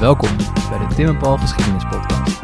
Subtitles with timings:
[0.00, 0.36] Welkom
[0.70, 2.42] bij de Tim en Paul Geschiedenis Podcast.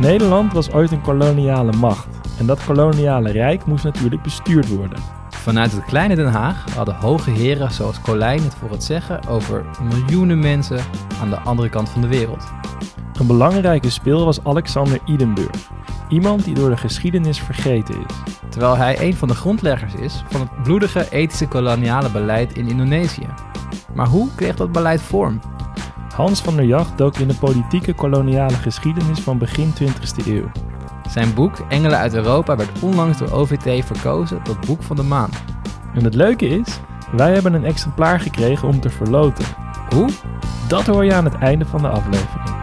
[0.00, 2.06] Nederland was ooit een koloniale macht.
[2.38, 4.98] En dat koloniale rijk moest natuurlijk bestuurd worden.
[5.30, 9.64] Vanuit het kleine Den Haag hadden hoge heren zoals Colijn het voor het zeggen over
[9.82, 10.80] miljoenen mensen
[11.20, 12.44] aan de andere kant van de wereld.
[13.18, 15.70] Een belangrijke speel was Alexander Idenburg.
[16.08, 18.14] Iemand die door de geschiedenis vergeten is.
[18.48, 23.26] Terwijl hij een van de grondleggers is van het bloedige ethische koloniale beleid in Indonesië.
[23.94, 25.40] Maar hoe kreeg dat beleid vorm?
[26.14, 30.50] Hans van der Jacht dook in de politieke koloniale geschiedenis van begin 20e eeuw.
[31.08, 35.42] Zijn boek Engelen uit Europa werd onlangs door OVT verkozen tot Boek van de Maand.
[35.94, 36.80] En het leuke is,
[37.12, 39.44] wij hebben een exemplaar gekregen om te verloten.
[39.94, 40.08] Hoe?
[40.68, 42.53] Dat hoor je aan het einde van de aflevering.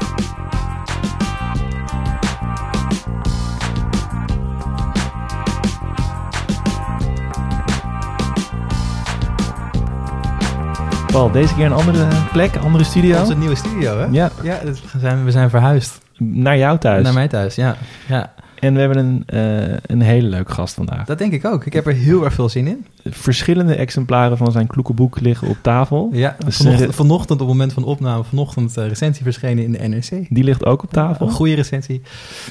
[11.11, 13.19] Paul, deze keer een andere plek, een andere studio.
[13.19, 14.05] Onze nieuwe studio, hè?
[14.11, 16.01] Ja, Ja, dus we zijn, we zijn verhuisd.
[16.17, 17.03] naar jou thuis.
[17.03, 17.75] Naar mij thuis, ja.
[18.07, 18.33] ja.
[18.59, 21.05] En we hebben een, eh, een hele leuke gast vandaag.
[21.05, 21.65] Dat denk ik ook.
[21.65, 22.85] Ik heb er heel erg veel zin in.
[23.05, 26.09] Verschillende exemplaren van zijn kloekenboek liggen op tafel.
[26.11, 29.71] Ja, Dus, vanochtend, eh, vanochtend op het moment van opname, vanochtend uh, recensie verschenen in
[29.71, 30.25] de NRC.
[30.29, 31.25] Die ligt ook op tafel.
[31.25, 32.01] Een goede recensie.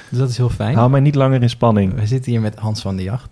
[0.08, 0.74] Dus dat is heel fijn.
[0.76, 1.94] Hou mij niet langer in spanning.
[1.94, 3.28] We zitten hier met Hans van der Jacht.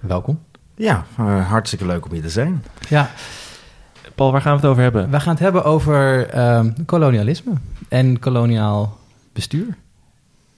[0.00, 0.38] Welkom.
[0.76, 2.62] Ja, uh, hartstikke leuk om hier te zijn.
[2.88, 3.10] Ja,
[4.20, 5.10] Paul, waar gaan we het over hebben?
[5.10, 7.52] we gaan het hebben over um, kolonialisme
[7.88, 8.98] en koloniaal
[9.32, 9.76] bestuur,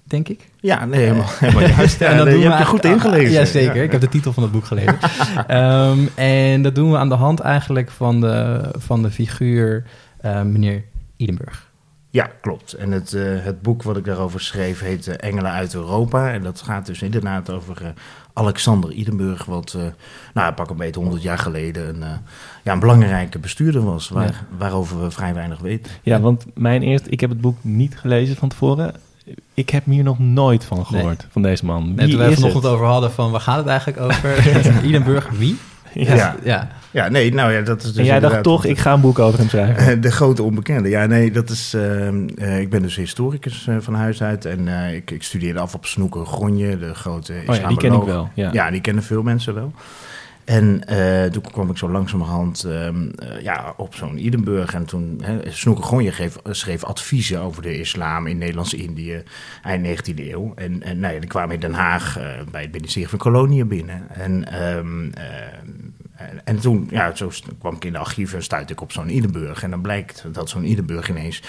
[0.05, 0.49] denk ik.
[0.61, 2.01] Ja, nee, helemaal, helemaal juist.
[2.01, 3.33] En dat nee, doen je we hebt je goed ingelezen.
[3.33, 3.83] Ja, zeker.
[3.83, 4.99] Ik heb de titel van het boek gelezen.
[5.47, 9.85] Ehm, en dat doen we aan de hand eigenlijk van de, van de figuur
[10.25, 10.85] uh, meneer
[11.17, 11.71] Idenburg.
[12.11, 12.73] Ja, klopt.
[12.73, 16.33] En het, uh, het boek wat ik daarover schreef heet uh, Engelen uit Europa.
[16.33, 17.89] En dat gaat dus inderdaad over uh,
[18.33, 19.83] Alexander Idenburg, wat uh,
[20.35, 22.17] nou, pak een beetje 100 jaar geleden een, uh,
[22.63, 24.57] ja, een belangrijke bestuurder was, waar, ja.
[24.59, 25.93] waarover we vrij weinig weten.
[26.03, 28.95] Ja, want mijn eerste, ik heb het boek niet gelezen van tevoren.
[29.55, 31.31] Ik heb hier nog nooit van gehoord, nee.
[31.31, 31.95] van deze man.
[31.95, 34.85] Net toen wij vanochtend over hadden van waar gaat het eigenlijk over?
[34.89, 35.59] Idenburg, wie?
[35.95, 36.15] Ja.
[36.15, 36.37] Ja.
[36.43, 36.69] ja.
[36.91, 39.19] ja, nee, nou ja, dat is dus En jij dacht toch, ik ga een boek
[39.19, 40.01] over hem schrijven?
[40.01, 40.89] De grote onbekende.
[40.89, 41.75] Ja, nee, dat is...
[41.75, 45.61] Uh, uh, ik ben dus historicus uh, van huis uit en uh, ik, ik studeerde
[45.61, 48.31] af op Snoeker Gronje, de grote oh, ja, die ken ik wel.
[48.35, 49.73] Ja, ja die kennen veel mensen wel.
[50.45, 54.75] En uh, toen kwam ik zo langzamerhand uh, uh, ja, op zo'n Idenburg.
[54.75, 59.23] En toen, Snoeker Gronje schreef adviezen over de islam in Nederlands-Indië
[59.63, 60.53] eind 19e eeuw.
[60.55, 63.69] En, en nou ja, die kwamen in Den Haag uh, bij het ministerie van Koloniën
[63.69, 64.11] binnen.
[64.11, 65.13] En, en,
[66.45, 69.63] en toen, ja, zo kwam ik in de archieven en stuitte ik op zo'n Idenburg.
[69.63, 71.43] En dan blijkt dat zo'n Idenburg ineens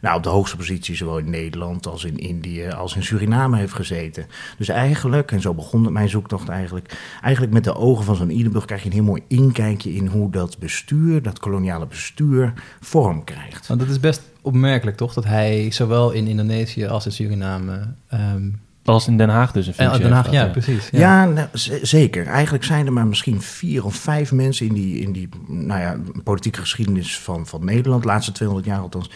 [0.00, 3.72] nou, op de hoogste positie zowel in Nederland als in Indië als in Suriname heeft
[3.72, 4.26] gezeten.
[4.58, 8.38] Dus eigenlijk, en zo begon het mijn zoektocht eigenlijk, eigenlijk met de ogen van zo'n
[8.38, 13.24] Idenburg krijg je een heel mooi inkijkje in hoe dat bestuur, dat koloniale bestuur, vorm
[13.24, 13.66] krijgt.
[13.66, 17.94] Want dat is best opmerkelijk toch, dat hij zowel in Indonesië als in Suriname...
[18.14, 20.88] Um als in Den Haag dus een functie Den Haag, heeft, ja, ja, precies.
[20.90, 21.48] Ja, ja nou,
[21.82, 22.26] zeker.
[22.26, 25.96] Eigenlijk zijn er maar misschien vier of vijf mensen in die, in die nou ja,
[26.24, 29.10] politieke geschiedenis van, van Nederland, de laatste 200 jaar althans,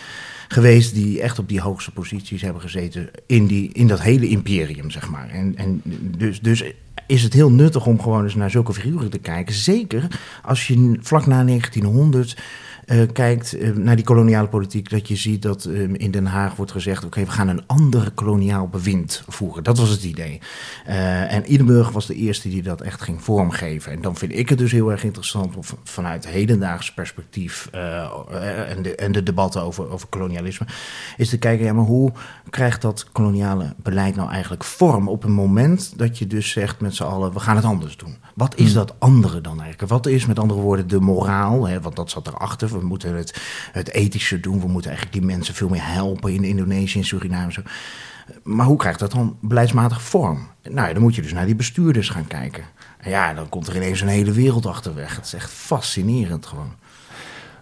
[0.53, 4.91] geweest die echt op die hoogste posities hebben gezeten in, die, in dat hele imperium,
[4.91, 5.29] zeg maar.
[5.29, 5.83] En, en
[6.17, 6.65] dus, dus
[7.07, 9.55] is het heel nuttig om gewoon eens naar zulke figuren te kijken.
[9.55, 10.07] Zeker
[10.43, 12.37] als je vlak na 1900
[12.91, 16.57] uh, kijkt uh, naar die koloniale politiek, dat je ziet dat uh, in Den Haag
[16.57, 19.65] wordt gezegd: oké, okay, we gaan een ander koloniaal bewind voeren.
[19.65, 20.41] Dat was het idee.
[20.89, 23.93] Uh, en Idenburg was de eerste die dat echt ging vormgeven.
[23.93, 28.95] En dan vind ik het dus heel erg interessant om vanuit hedendaags perspectief en, de,
[28.95, 30.67] en de debatten over, over kolonialisme,
[31.17, 32.13] is te kijken: ja, maar hoe
[32.51, 36.95] krijgt dat koloniale beleid nou eigenlijk vorm op een moment dat je dus zegt met
[36.95, 38.17] z'n allen: we gaan het anders doen?
[38.35, 39.93] Wat is dat andere dan eigenlijk?
[39.93, 41.69] Wat is met andere woorden de moraal?
[41.69, 41.81] Hè?
[41.81, 42.80] Want dat zat erachter.
[42.81, 43.43] We moeten het,
[43.73, 44.61] het ethische doen.
[44.61, 47.53] We moeten eigenlijk die mensen veel meer helpen in Indonesië en Suriname.
[47.53, 47.63] Zo.
[48.43, 50.49] Maar hoe krijgt dat dan beleidsmatig vorm?
[50.63, 52.65] Nou ja, dan moet je dus naar die bestuurders gaan kijken.
[52.99, 55.17] En ja, dan komt er ineens een hele wereld achterweg.
[55.17, 56.73] Het is echt fascinerend gewoon.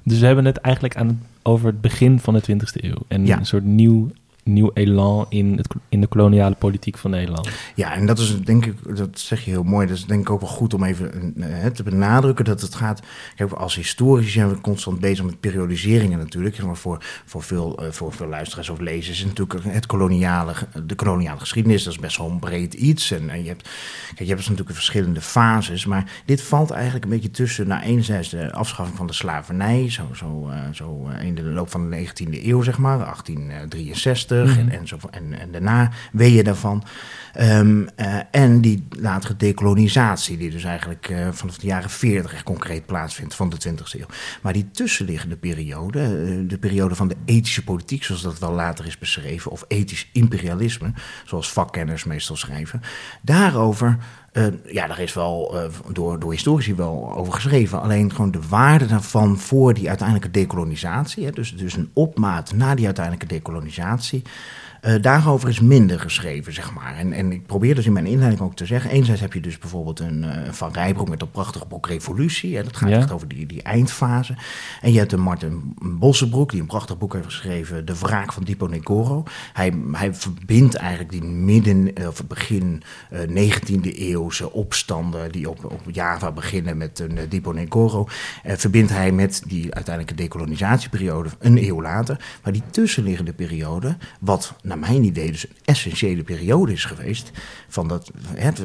[0.03, 3.03] Dus we hebben het eigenlijk aan over het begin van de 20e eeuw.
[3.09, 3.39] En ja.
[3.39, 4.11] een soort nieuw
[4.49, 7.49] nieuw elan in, het, in de koloniale politiek van Nederland.
[7.75, 10.31] Ja, en dat is denk ik, dat zeg je heel mooi, dat is denk ik
[10.31, 13.03] ook wel goed om even uh, te benadrukken dat het gaat,
[13.37, 17.91] kijk, als historici zijn we constant bezig met periodiseringen natuurlijk, maar voor, voor, veel, uh,
[17.91, 20.53] voor veel luisteraars of lezers is natuurlijk het koloniale,
[20.87, 23.11] de koloniale geschiedenis, dat is best wel een breed iets.
[23.11, 23.63] En, en je hebt,
[24.07, 27.83] kijk, je hebt dus natuurlijk verschillende fases, maar dit valt eigenlijk een beetje tussen, nou,
[27.83, 32.45] enerzijds de afschaffing van de slavernij, zo, zo, zo in de loop van de 19e
[32.45, 36.85] eeuw zeg maar, 1863, 1940 en, en, zo, en, en daarna je daarvan.
[37.41, 42.43] Um, uh, en die latere decolonisatie, die dus eigenlijk uh, vanaf de jaren 40 echt
[42.43, 44.07] concreet plaatsvindt van de 20e eeuw.
[44.43, 48.87] Maar die tussenliggende periode, uh, de periode van de ethische politiek, zoals dat wel later
[48.87, 50.93] is beschreven, of ethisch imperialisme,
[51.25, 52.83] zoals vakkenners meestal schrijven,
[53.23, 53.99] daarover
[54.39, 57.83] uh, ja, daar is wel uh, door, door historici wel over geschreven.
[57.83, 61.25] Alleen gewoon de waarde daarvan voor die uiteindelijke decolonisatie.
[61.25, 64.23] Hè, dus, dus een opmaat na die uiteindelijke decolonisatie.
[64.83, 66.97] Uh, daarover is minder geschreven, zeg maar.
[66.97, 68.91] En, en ik probeer dus in mijn inleiding ook te zeggen...
[68.91, 72.57] enerzijds heb je dus bijvoorbeeld een uh, Van Rijbroek met dat prachtige boek Revolutie.
[72.57, 74.35] Hè, dat gaat echt over die, die eindfase.
[74.81, 77.87] En je hebt een Martin Bossenbroek, die een prachtig boek heeft geschreven...
[77.87, 79.25] De wraak van Dipo Negoro.
[79.53, 82.83] Hij, hij verbindt eigenlijk die midden- of begin
[83.13, 85.33] uh, 19e eeuwse opstanden...
[85.33, 88.07] die op, op Java beginnen met een Dipo Negoro...
[88.45, 92.21] verbindt hij met die uiteindelijke decolonisatieperiode een eeuw later.
[92.43, 97.31] Maar die tussenliggende periode, wat naar mijn idee dus een essentiële periode is geweest.
[97.69, 98.11] Van dat,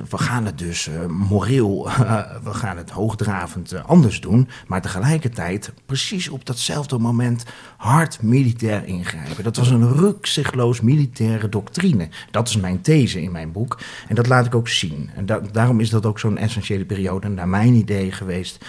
[0.09, 4.47] we gaan het dus uh, moreel, uh, we gaan het hoogdravend uh, anders doen.
[4.67, 7.43] Maar tegelijkertijd precies op datzelfde moment
[7.77, 9.43] hard militair ingrijpen.
[9.43, 12.09] Dat was een rukzichtloos militaire doctrine.
[12.31, 13.79] Dat is mijn these in mijn boek.
[14.07, 15.09] En dat laat ik ook zien.
[15.15, 18.65] En da daarom is dat ook zo'n essentiële periode naar mijn idee geweest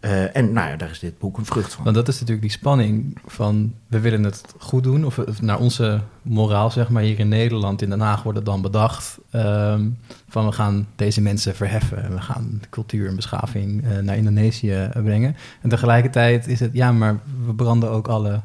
[0.00, 1.84] uh, en nou ja, daar is dit boek een vrucht van.
[1.84, 5.58] Want dat is natuurlijk die spanning van we willen het goed doen, of, of naar
[5.58, 9.98] onze moraal, zeg maar, hier in Nederland, in Den Haag wordt het dan bedacht um,
[10.28, 14.88] van we gaan deze mensen verheffen en we gaan cultuur en beschaving uh, naar Indonesië
[14.92, 15.36] brengen.
[15.62, 18.40] En tegelijkertijd is het, ja, maar we branden ook alle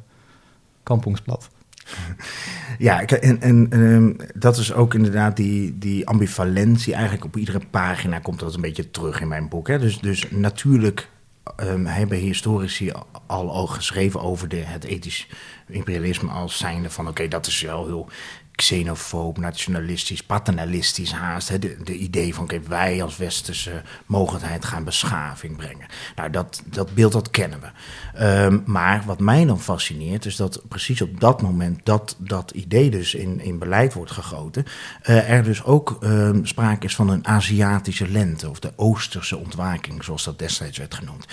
[0.84, 1.50] kampongs plat.
[2.78, 6.94] Ja, en, en um, dat is ook inderdaad die, die ambivalentie.
[6.94, 9.68] Eigenlijk op iedere pagina komt dat een beetje terug in mijn boek.
[9.68, 9.80] Hè?
[9.80, 11.10] Dus, dus natuurlijk
[11.60, 12.92] um, hebben historici
[13.28, 15.28] al, al geschreven over de, het ethisch
[15.68, 18.10] imperialisme als zijnde van oké, dat is wel heel
[18.62, 21.50] xenofoob, nationalistisch, paternalistisch haast.
[21.50, 21.60] Hè?
[21.60, 25.88] De, de idee van kijk, wij als westerse mogendheid gaan beschaving brengen.
[26.16, 27.70] Nou, dat, dat beeld dat kennen we.
[28.26, 32.90] Um, maar wat mij dan fascineert is dat precies op dat moment dat dat idee
[32.90, 34.66] dus in, in beleid wordt gegoten,
[35.10, 40.04] uh, er dus ook um, sprake is van een Aziatische lente of de Oosterse ontwaking,
[40.04, 41.26] zoals dat destijds werd genoemd.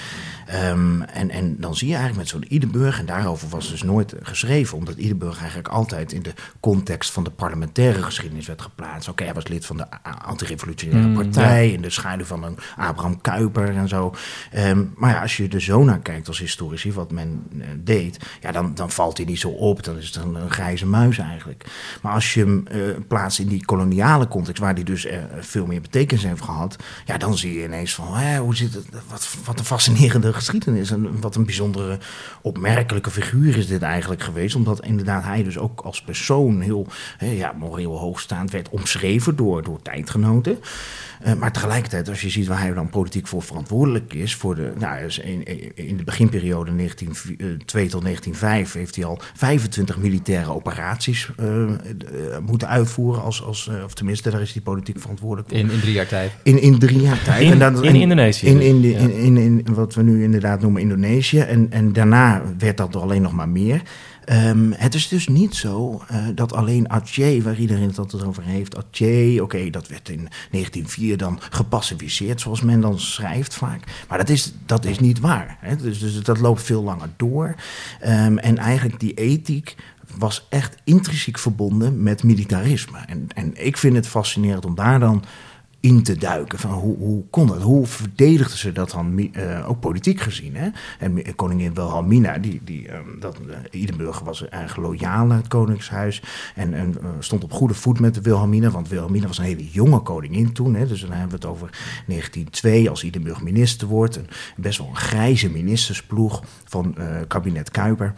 [0.54, 4.14] Um, en, en dan zie je eigenlijk met zo'n Idenburg, en daarover was dus nooit
[4.22, 9.08] geschreven, omdat Idenburg eigenlijk altijd in de context van de parlementaire geschiedenis werd geplaatst.
[9.08, 9.86] Oké, okay, hij was lid van de
[10.24, 11.72] antirevolutionaire mm, partij, ja.
[11.72, 14.14] in de schaduw van een Abraham Kuyper en zo.
[14.56, 18.18] Um, maar ja, als je er zo naar kijkt als historici, wat men uh, deed,
[18.40, 19.84] ja, dan, dan valt hij niet zo op.
[19.84, 21.64] Dan is het een, een grijze muis eigenlijk.
[22.02, 25.66] Maar als je hem uh, plaatst in die koloniale context, waar hij dus uh, veel
[25.66, 29.36] meer betekenis heeft gehad, ja, dan zie je ineens van, hè, hoe zit het, wat,
[29.44, 31.98] wat een fascinerende geschiedenis en wat een bijzondere,
[32.42, 36.86] opmerkelijke figuur is dit eigenlijk geweest, omdat inderdaad hij dus ook als persoon heel
[37.18, 40.58] ja, moreel hoogstaand werd omschreven door, door tijdgenoten.
[41.26, 44.72] Uh, maar tegelijkertijd, als je ziet waar hij dan politiek voor verantwoordelijk is, voor de,
[44.78, 51.28] nou, in, in de beginperiode 1902 uh, tot 1905 heeft hij al 25 militaire operaties
[51.40, 51.70] uh,
[52.46, 55.58] moeten uitvoeren, als, als, of tenminste, daar is hij politiek verantwoordelijk voor.
[55.58, 56.32] In, in drie jaar tijd?
[56.42, 57.42] In, in drie jaar tijd.
[57.42, 58.46] In, en dan, in Indonesië?
[58.46, 58.98] In, in, de, ja.
[58.98, 61.38] in, in, in, wat we nu inderdaad noemen Indonesië.
[61.38, 63.82] En, en daarna werd dat er alleen nog maar meer.
[64.32, 68.42] Um, het is dus niet zo uh, dat alleen Atje, waar iedereen het altijd over
[68.42, 74.04] heeft, Atje, oké, dat werd in 1904 dan gepacificeerd, zoals men dan schrijft vaak.
[74.08, 75.56] Maar dat is, dat is niet waar.
[75.60, 75.76] Hè?
[75.76, 77.54] Dus, dus dat loopt veel langer door.
[78.06, 79.76] Um, en eigenlijk die ethiek
[80.16, 82.98] was echt intrinsiek verbonden met militarisme.
[83.06, 85.24] En, en ik vind het fascinerend om daar dan
[85.80, 86.58] in te duiken.
[86.58, 87.62] Van hoe, hoe kon dat?
[87.62, 90.56] Hoe verdedigden ze dat dan, uh, ook politiek gezien?
[90.56, 90.68] Hè?
[90.98, 96.22] En koningin Wilhelmina, die, die, um, dat, uh, Idenburg was erg loyaal naar het koningshuis...
[96.54, 98.70] en, en uh, stond op goede voet met Wilhelmina...
[98.70, 100.74] want Wilhelmina was een hele jonge koningin toen.
[100.74, 100.86] Hè?
[100.86, 101.70] Dus dan hebben we het over
[102.06, 104.20] 1902, als Idenburg minister wordt.
[104.56, 106.96] Best wel een grijze ministersploeg van
[107.28, 108.14] kabinet Kuiper...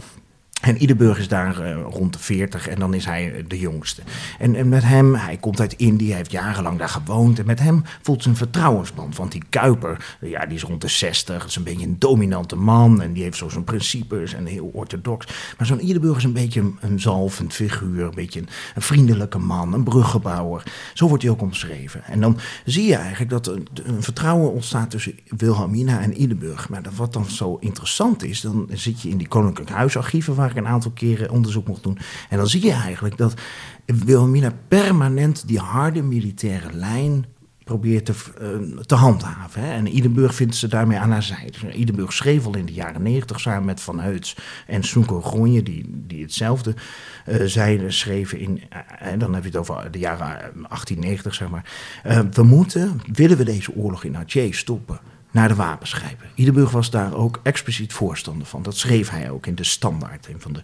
[0.61, 4.03] En Iederburg is daar uh, rond de 40 en dan is hij de jongste.
[4.39, 7.39] En, met hem, hij komt uit Indië, hij heeft jarenlang daar gewoond.
[7.39, 9.17] En met hem voelt ze een vertrouwensband.
[9.17, 12.57] Want die Kuiper, ja, die is rond de 60, dat is een beetje een dominante
[12.57, 13.03] man.
[13.03, 15.27] En die heeft zo zijn principes en heel orthodox.
[15.59, 18.05] Maar zo'n Iederburg is een beetje een, zalvend figuur.
[18.05, 20.63] Een beetje een, vriendelijke man, een bruggenbouwer.
[20.95, 22.05] Zo wordt hij ook omschreven.
[22.05, 26.69] En dan zie je eigenlijk dat een, een vertrouwen ontstaat tussen Wilhelmina en Iederburg.
[26.69, 30.35] Maar wat dan zo interessant is, dan zit je in die koninklijke huisarchieven...
[30.35, 31.99] waar een aantal keren onderzoek mocht doen.
[32.29, 33.35] En dan zie je eigenlijk dat
[33.87, 37.27] Wilhelmina permanent die harde militaire lijn
[37.65, 38.15] probeert te,
[38.87, 39.63] te handhaven.
[39.63, 41.73] En Idenburg vindt ze daarmee aan haar zijde.
[41.73, 45.85] Idenburg schreef al in de jaren negentig samen met Van Heuts en Soenko Groenje, die,
[46.07, 46.75] die hetzelfde
[47.45, 48.63] zeiden, schreven in,
[48.99, 51.65] en dan heb je het over de jaren 1890, zeg maar.
[52.33, 56.27] we moeten, willen we deze oorlog in Alger stoppen, naar de wapens grijpen.
[56.35, 58.63] Iederburg was daar ook expliciet voorstander van.
[58.63, 60.63] Dat schreef hij ook in de standaard, een van de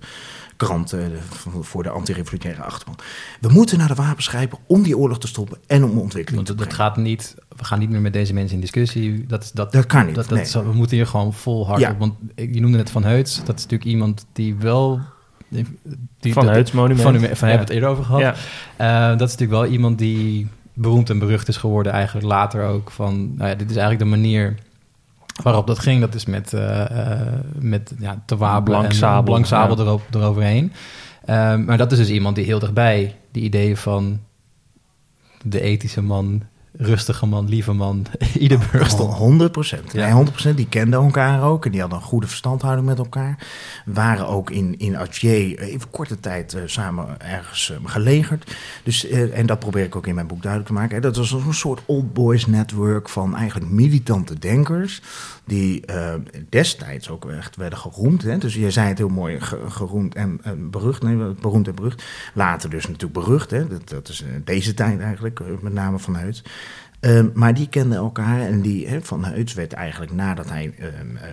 [0.56, 1.12] kranten
[1.60, 2.96] voor de antirevolutionaire achterban.
[3.40, 6.58] We moeten naar de wapens grijpen om die oorlog te stoppen en om ontwikkeling Want
[6.58, 9.26] te dat gaat niet, we gaan niet meer met deze mensen in discussie.
[9.26, 10.14] Dat, dat, dat kan niet.
[10.14, 11.98] Dat, dat, we moeten hier gewoon vol hard op.
[11.98, 13.36] Want je noemde het Van Heuts.
[13.44, 15.00] Dat is natuurlijk iemand die wel
[16.18, 17.02] die, van Heuts monument.
[17.02, 18.20] Van, van hebben we het eerder over gehad.
[18.20, 18.34] Ja.
[19.12, 22.90] Uh, dat is natuurlijk wel iemand die beroemd en berucht is geworden eigenlijk later ook.
[22.90, 24.54] Van, nou ja, dit is eigenlijk de manier
[25.42, 26.00] waarop dat ging.
[26.00, 27.20] Dat is met, uh, uh,
[27.58, 30.72] met ja, te wapenen en sabel, blank sabel erop, eroverheen.
[31.30, 34.20] Um, maar dat is dus iemand die heel dichtbij die ideeën van
[35.42, 36.42] de ethische man
[36.78, 38.06] rustige man, lieve man,
[38.38, 39.14] Iederburg stond.
[39.14, 39.92] 100 procent.
[39.92, 40.10] Ja.
[40.10, 40.56] 100 procent.
[40.56, 43.46] Die kenden elkaar ook en die hadden een goede verstandhouding met elkaar.
[43.84, 48.56] Waren ook in, in Alger even korte tijd uh, samen ergens uh, gelegerd.
[48.82, 51.02] Dus, uh, en dat probeer ik ook in mijn boek duidelijk te maken.
[51.02, 55.02] Dat was een soort old boys network van eigenlijk militante denkers.
[55.44, 55.84] Die
[56.48, 58.22] destijds ook echt werden geroemd.
[58.22, 58.38] Hè.
[58.38, 60.40] Dus je zei het heel mooi, geroemd en
[60.70, 61.02] berucht.
[61.02, 62.04] Nee, beroemd en berucht.
[62.34, 63.50] Later dus natuurlijk berucht.
[63.50, 63.68] Hè.
[63.68, 66.42] Dat, dat is deze tijd eigenlijk, met name vanuit.
[67.06, 70.86] Ehm, maar die kenden elkaar en die, Van Heuts werd eigenlijk nadat hij uh,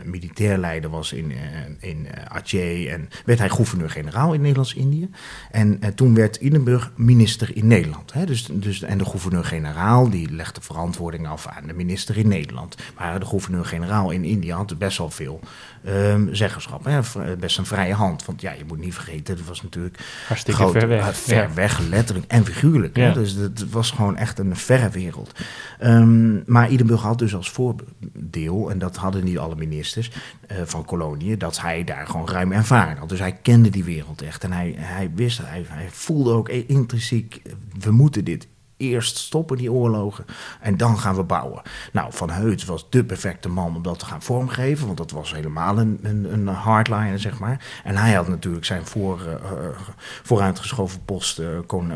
[0.05, 1.37] militair leider was in, uh,
[1.79, 5.09] in Aceh en werd hij gouverneur-generaal in Nederlands-Indië.
[5.51, 8.13] En toen werd Idenburg minister in Nederland.
[8.13, 8.25] Hè?
[8.25, 12.75] Dus, dus, en de gouverneur-generaal die legde verantwoording af aan de minister in Nederland.
[12.97, 15.39] Maar de gouverneur-generaal in Indië had best wel veel
[15.87, 16.85] um, zeggenschap.
[16.85, 16.99] Hè?
[17.39, 18.25] Best een vrije hand.
[18.25, 21.17] Want ja, je moet niet vergeten, het was natuurlijk hartstikke ver weg.
[21.17, 22.97] ver weg, letterlijk en figuurlijk.
[22.97, 23.13] Ja.
[23.13, 25.31] Dus het was gewoon echt een verre wereld.
[25.83, 30.11] Um, maar Idenburg had dus als voordeel, en dat hadden niet alle ministers
[30.51, 33.09] uh, van koloniën, dat hij daar gewoon ruim ervaring had.
[33.09, 34.43] Dus hij kende die wereld echt.
[34.43, 37.41] En hij, hij wist, hij, hij voelde ook intrinsiek,
[37.79, 38.47] we moeten dit
[38.89, 40.25] eerst stoppen die oorlogen
[40.61, 41.61] en dan gaan we bouwen.
[41.91, 45.33] Nou, Van Heuts was de perfecte man om dat te gaan vormgeven, want dat was
[45.33, 47.65] helemaal een, een, een hardliner, zeg maar.
[47.83, 49.59] En hij had natuurlijk zijn voor, uh,
[50.23, 51.47] vooruitgeschoven post, uh,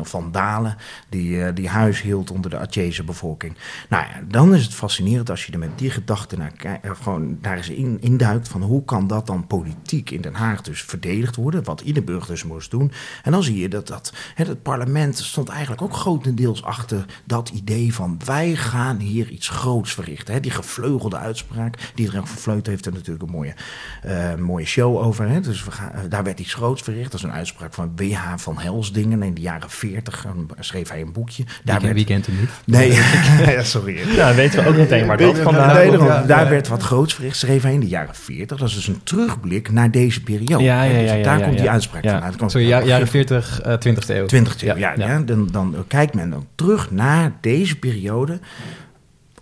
[0.02, 0.76] Van Dalen,
[1.08, 3.56] die, die huis hield onder de Atjeze bevolking.
[3.88, 7.56] Nou ja, dan is het fascinerend als je er met die gedachten naar gewoon daar
[7.56, 11.64] eens in, induikt van hoe kan dat dan politiek in Den Haag dus verdedigd worden,
[11.64, 12.92] wat Iederburg dus moest doen.
[13.22, 16.77] En dan zie je dat, dat het parlement stond eigenlijk ook grotendeels achter
[17.24, 20.34] dat idee van wij gaan hier iets groots verrichten.
[20.34, 20.40] Hè?
[20.40, 23.54] Die gevleugelde uitspraak, die er Fleut heeft er natuurlijk een mooie,
[24.06, 25.28] uh, mooie show over.
[25.28, 25.40] Hè?
[25.40, 27.10] Dus we gaan, uh, daar werd iets groots verricht.
[27.10, 28.34] Dat is een uitspraak van W.H.
[28.36, 29.22] van Helsdingen.
[29.22, 30.26] In de jaren 40
[30.58, 31.44] schreef hij een boekje.
[31.64, 31.94] Daar werd...
[31.94, 32.50] Wie kent hem niet?
[32.64, 32.92] Nee,
[33.56, 34.14] ja, sorry.
[34.14, 35.74] Ja, weten we ook meteen maar dat vandaan.
[35.74, 38.58] Nee, ja, daar werd wat groots verricht, schreef hij in de jaren 40.
[38.58, 40.64] Dat is dus een terugblik naar deze periode.
[40.64, 42.04] Ja, ja, ja, dus daar komt die uitspraak
[42.36, 44.26] van Sorry, jaren 40, uh, 20e eeuw.
[44.26, 44.92] 20e eeuw, ja.
[44.96, 48.40] ja, Dan, dan kijkt men dan terug naar deze periode,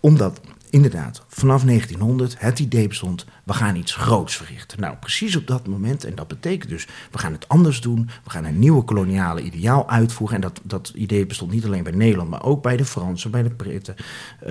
[0.01, 0.41] omdat
[0.71, 4.81] inderdaad vanaf 1900 het idee bestond we gaan iets groots verrichten.
[4.81, 8.31] Nou, precies op dat moment, en dat betekent dus, we gaan het anders doen, we
[8.31, 10.37] gaan een nieuwe koloniale ideaal uitvoeren.
[10.37, 13.43] En dat, dat idee bestond niet alleen bij Nederland, maar ook bij de Fransen, bij
[13.43, 13.95] de Britten,
[14.47, 14.51] uh,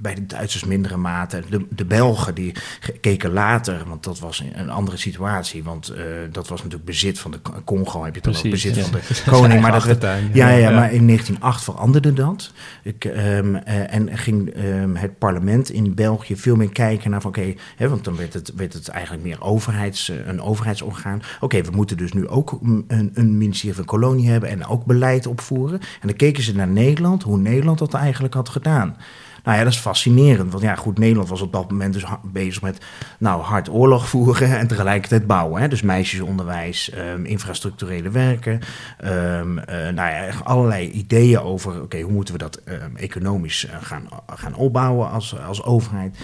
[0.00, 1.42] bij de Duitsers mindere mate.
[1.50, 2.54] De, de Belgen die
[3.00, 5.96] keken later, want dat was een andere situatie, want uh,
[6.32, 9.60] dat was natuurlijk bezit van de Congo, heb je toch ook bezit van de koning.
[9.60, 12.52] Maar dat werd, ja, ja, ja, maar in 1908 veranderde dat.
[12.82, 17.30] Ik, um, uh, en ging um, het parlement in België veel meer kijken naar van
[17.30, 21.22] oké, okay, want dan werd het, werd het eigenlijk meer overheids, eh, een overheidsorgaan.
[21.40, 25.26] Oké, we moeten dus nu ook een, een ministerie van Kolonie hebben en ook beleid
[25.26, 25.80] opvoeren.
[25.80, 28.96] En dan keken ze naar Nederland, hoe Nederland dat eigenlijk had gedaan.
[29.44, 30.52] Nou ja, dat is fascinerend.
[30.52, 32.84] Want ja, goed, Nederland was op dat moment dus bezig met
[33.18, 35.60] nou, hard oorlog voeren en tegelijkertijd bouwen.
[35.60, 35.68] Hè?
[35.68, 38.60] Dus meisjesonderwijs, um, infrastructurele werken.
[39.04, 43.70] Um, uh, nou ja, allerlei ideeën over, oké, hoe moeten we dat um, economisch uh,
[43.80, 46.18] gaan, gaan opbouwen als, als overheid.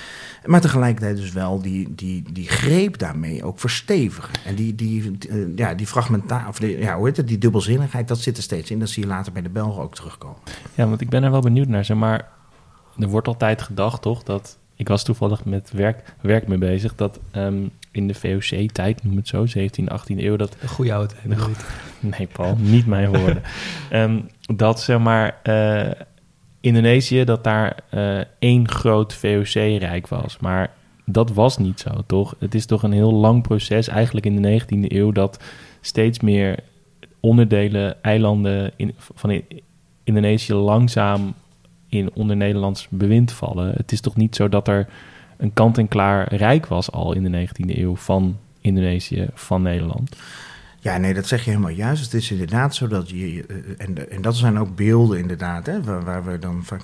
[0.45, 4.35] Maar tegelijkertijd dus wel die, die, die greep daarmee ook verstevigen.
[4.45, 8.09] En die, die, uh, ja, die fragmentaar, of die, ja, hoe heet het, die dubbelzinnigheid,
[8.09, 8.79] dat zit er steeds in.
[8.79, 10.39] Dat zie je later bij de Belgen ook terugkomen.
[10.75, 12.36] Ja, want ik ben er wel benieuwd naar, zeg maar
[13.01, 14.59] er wordt altijd gedacht, toch, dat...
[14.79, 19.29] Ik was toevallig met werk, werk mee bezig, dat um, in de VOC-tijd, noem het
[19.29, 20.37] zo, 17, 18 eeuw...
[20.37, 21.65] Dat, een goede tijd.
[22.01, 23.43] Nee, Paul, niet mijn woorden.
[23.93, 25.91] Um, dat, zeg maar, uh,
[26.61, 30.39] Indonesië, dat daar uh, één groot VOC-rijk was.
[30.39, 30.71] Maar
[31.05, 32.35] dat was niet zo, toch?
[32.39, 35.13] Het is toch een heel lang proces, eigenlijk in de 19e eeuw...
[35.13, 35.43] dat
[35.81, 36.59] steeds meer
[37.21, 39.43] onderdelen, eilanden in, van
[40.05, 41.35] Indonesië langzaam
[41.89, 43.73] in onder Nederlands bewind vallen.
[43.77, 44.87] Het is toch niet zo dat er
[45.37, 50.17] een kant-en-klaar rijk was al in de 19e eeuw van Indonesië, van Nederland?
[50.81, 52.05] Ja, nee, dat zeg je helemaal juist.
[52.05, 53.45] Het is inderdaad zo dat je.
[53.49, 56.83] eh, En, en dat zijn ook beelden, inderdaad, hè, waar, waar we dan vaak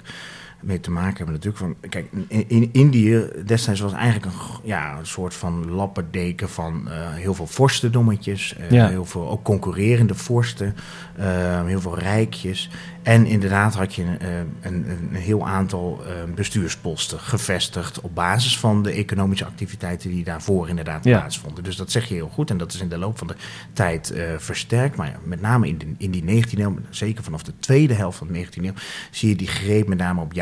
[0.63, 1.59] mee te maken hebben natuurlijk.
[1.59, 6.89] Van, kijk, in, in Indië destijds was eigenlijk een, ja, een soort van lappendeken van
[6.91, 8.57] eh, heel veel vorstendommetjes.
[8.57, 8.89] eh, Ja.
[8.89, 10.75] Heel veel ook concurrerende vorsten.
[11.17, 12.71] eh, heel veel rijkjes.
[13.03, 14.29] En inderdaad had je eh,
[14.61, 20.69] een, een heel aantal eh, bestuursposten gevestigd op basis van de economische activiteiten die daarvoor
[20.69, 21.19] inderdaad Ja.
[21.19, 21.65] plaatsvonden.
[21.65, 23.35] Dus dat zeg je heel goed en dat is in de loop van de
[23.73, 24.97] tijd eh, versterkt.
[24.97, 28.19] Maar ja, met name in, de, in die 19e eeuw, zeker vanaf de tweede helft
[28.19, 28.73] van de 19e eeuw,
[29.11, 30.33] zie je die greep met name op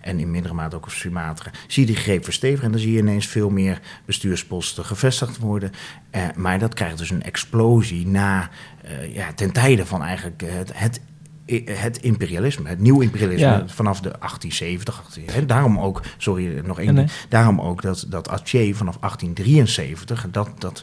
[0.00, 1.50] En in mindere mate ook op Sumatra.
[1.66, 5.70] Zie je die greep verstevigen en dan zie je ineens veel meer bestuursposten gevestigd worden.
[6.10, 8.50] Eh, maar dat krijgt dus een explosie na,
[8.82, 11.00] eh, ja, ten tijde van eigenlijk het, het
[11.64, 13.64] het imperialisme, het nieuw imperialisme Ja.
[13.66, 14.98] vanaf de 1870.
[15.04, 17.06] 18, hè, daarom ook, sorry, nog één Nee.
[17.28, 20.82] Daarom ook dat, dat Aceh vanaf 1873, dat, dat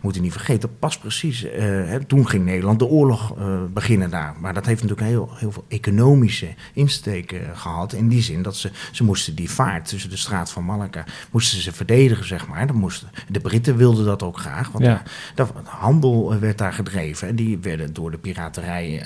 [0.00, 1.44] moet je niet vergeten, past precies.
[1.44, 4.34] eh, hè, toen ging Nederland de oorlog eh, beginnen daar.
[4.40, 7.92] Maar dat heeft natuurlijk heel, heel veel economische insteek eh, gehad.
[7.92, 11.60] In die zin dat ze, ze moesten die vaart tussen de straat van Malacca, moesten
[11.60, 12.66] ze verdedigen, zeg maar.
[12.66, 14.90] Dat moesten, de Britten wilden dat ook graag, want Ja.
[14.90, 17.28] daar- dat, handel werd daar gedreven.
[17.28, 19.02] En die werden door de piraterij,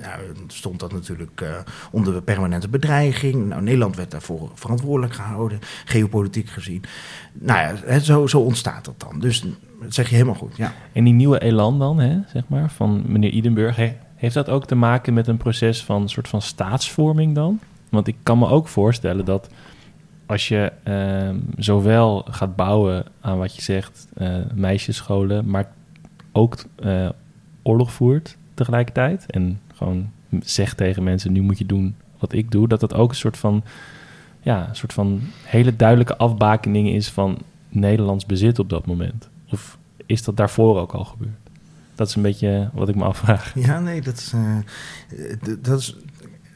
[0.00, 1.48] nou, stond dat natuurlijk eh,
[1.90, 3.48] onder permanente bedreiging.
[3.48, 6.84] Nou, Nederland werd daarvoor verantwoordelijk gehouden, geopolitiek gezien.
[7.32, 9.20] Nou ja, hè, zo, zo ontstaat dat dan.
[9.20, 9.40] Dus
[9.82, 10.72] dat zeg je helemaal goed, ja.
[10.92, 14.66] En die nieuwe elan dan, hè, zeg maar, van meneer Idenburg, he- heeft dat ook
[14.66, 17.60] te maken met een proces van soort van staatsvorming dan?
[17.88, 19.48] Want ik kan me ook voorstellen dat
[20.26, 25.72] als je ehm, zowel gaat bouwen aan wat je zegt, eh, meisjesscholen, maar
[26.32, 27.08] ook eh,
[27.62, 32.68] oorlog voert tegelijkertijd en gewoon zegt tegen mensen, nu moet je doen wat ik doe,
[32.68, 33.64] dat dat ook een soort van,
[34.40, 39.28] ja, een soort van hele duidelijke afbakening is van Nederlands bezit op dat moment.
[39.50, 41.30] Of is dat daarvoor ook al gebeurd?
[41.94, 43.52] Dat is een beetje wat ik me afvraag.
[43.54, 44.56] Ja, nee, dat is, eh,
[45.60, 45.96] dat is.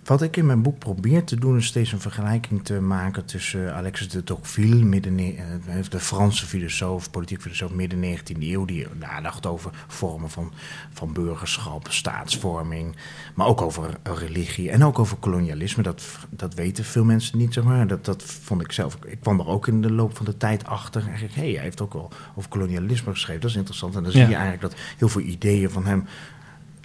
[0.06, 3.74] Wat ik in mijn boek probeer te doen, is steeds een vergelijking te maken tussen
[3.74, 9.46] Alexis de Tocqueville, midden, eh, de Franse filosoof, politiek filosoof, midden 19e eeuw, die nadacht
[9.46, 10.52] over vormen van,
[10.92, 12.96] van burgerschap, staatsvorming,
[13.34, 15.82] maar ook over religie en ook over kolonialisme.
[15.82, 17.86] Dat, dat weten veel mensen niet, zeg maar.
[17.86, 18.98] Dat, dat vond ik zelf.
[19.06, 21.02] Ik kwam er ook in de loop van de tijd achter.
[21.06, 23.40] Eigenlijk, hé, hij heeft ook wel over kolonialisme geschreven.
[23.40, 23.96] Dat is interessant.
[23.96, 26.04] En dan zie je eigenlijk dat heel veel ideeën van hem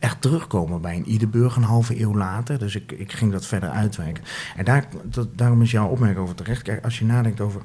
[0.02, 2.60] echt terugkomen bij een Idenburg een halve eeuw later.
[2.60, 4.24] Dus ik, ik ging dat verder uitwerken.
[4.56, 6.62] En daar, dat, daarom is jouw opmerking over terecht.
[6.62, 7.62] Kijk, als je nadenkt over,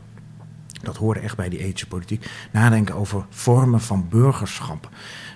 [0.83, 4.89] dat hoorde echt bij die ethische politiek, nadenken over vormen van burgerschap.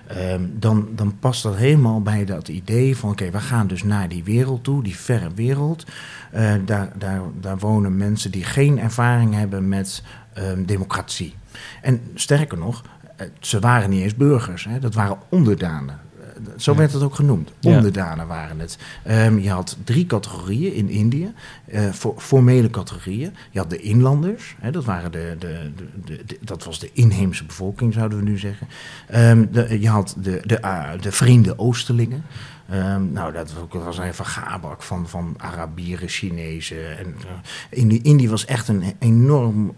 [0.07, 4.09] ehm, dan, dan past dat helemaal bij dat idee van: oké, we gaan dus naar
[4.09, 5.85] die wereld toe, die verre wereld.
[6.31, 11.35] Eh, daar, daar, daar wonen mensen die geen ervaring hebben met ehm, democratie.
[11.81, 12.83] En sterker nog,
[13.15, 15.99] eh, ze waren niet eens burgers, hè, dat waren onderdanen.
[16.47, 17.51] Eh, Zo werd het ook genoemd.
[17.61, 18.77] Onderdanen waren het.
[19.03, 21.33] Ehm, je had drie categorieën in Indië,
[21.65, 23.33] eh, for- formele categorieën.
[23.51, 25.71] Je had de inlanders, hè, dat, waren de, de,
[26.05, 28.67] de, dat was de inheemse bevolking, zouden we nu zeggen.
[29.07, 29.45] Ehm,
[29.79, 32.23] je had de, de, ah, de vreemde Oosterlingen.
[32.69, 36.97] Ehm, nou, dat was een vergaarbak van, van Arabieren, Chinezen.
[36.97, 39.75] En, eh, Indië, Indië was echt een enorm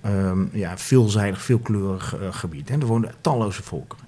[0.52, 2.70] ja, veelzijdig, veelkleurig eh, gebied.
[2.70, 4.06] En er woonden talloze volkeren.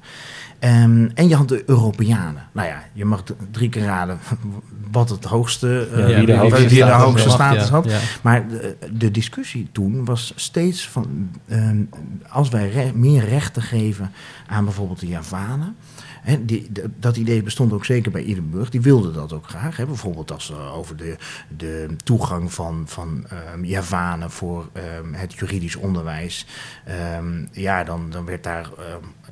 [0.65, 2.43] Ehm, en je had de Europeanen.
[2.51, 4.19] Nou ja, je mag drie keer raden
[4.91, 7.85] wat het hoogste, Ja, wie de hoogste wie de status hoogste had, status had.
[7.85, 7.99] Ja.
[8.21, 11.29] Maar de, de discussie toen was steeds van...
[11.47, 11.77] ehm,
[12.29, 14.11] als wij re- meer rechten geven
[14.47, 15.75] aan bijvoorbeeld de Javanen...
[16.39, 18.69] Die, dat idee bestond ook zeker bij Idenburg.
[18.69, 19.77] Die wilden dat ook graag.
[19.77, 19.85] Hè.
[19.85, 21.15] Bijvoorbeeld als er over de,
[21.57, 26.45] de toegang van, van ehm, Javanen voor ehm, het juridisch onderwijs.
[26.85, 28.69] ehm, ja, dan, dan werd daar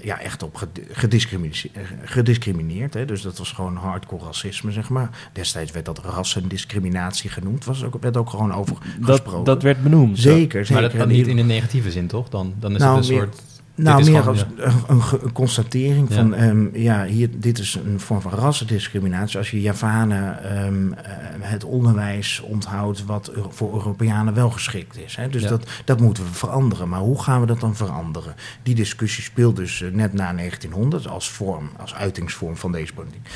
[0.01, 1.67] ja, echt op ged- gediscrimineerd.
[2.03, 3.05] gediscrimineerd hè.
[3.05, 5.09] Dus dat was gewoon hardcore racisme, zeg maar.
[5.33, 7.65] Destijds werd dat rassendiscriminatie genoemd.
[7.65, 9.43] Was ook, werd ook gewoon over Dat, gesproken.
[9.43, 10.19] dat werd benoemd.
[10.19, 10.73] Zeker, zeker.
[10.81, 12.29] Maar dat kan niet in een negatieve zin, toch?
[12.29, 13.41] Dan, dan is Nou, het een meer- soort...
[13.75, 16.15] nou, is meer als een, een constatering Ja.
[16.15, 19.37] van, ehm, ja, hier, dit is een vorm van rassendiscriminatie.
[19.37, 21.01] Als je Javanen ehm, eh,
[21.39, 25.15] het onderwijs onthoudt wat voor Europeanen wel geschikt is.
[25.15, 25.29] Hè?
[25.29, 25.49] Dus Ja.
[25.49, 26.89] dat, dat moeten we veranderen.
[26.89, 28.35] Maar hoe gaan we dat dan veranderen?
[28.63, 33.27] Die discussie speelt dus eh, net na 1900 als vorm, als uitingsvorm van deze politiek.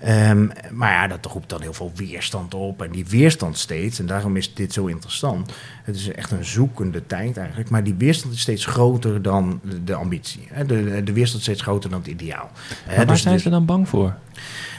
[0.00, 2.82] Ehm, maar ja, dat roept dan heel veel weerstand op.
[2.82, 5.52] En die weerstand steeds, en daarom is dit zo interessant.
[5.82, 7.70] Het is echt een zoekende tijd eigenlijk.
[7.70, 10.48] Maar die weerstand is steeds groter dan de, ambitie.
[10.66, 12.50] De, de, is steeds groter dan het ideaal.
[12.86, 14.16] Maar waar dus- zijn dus- ze dan bang voor?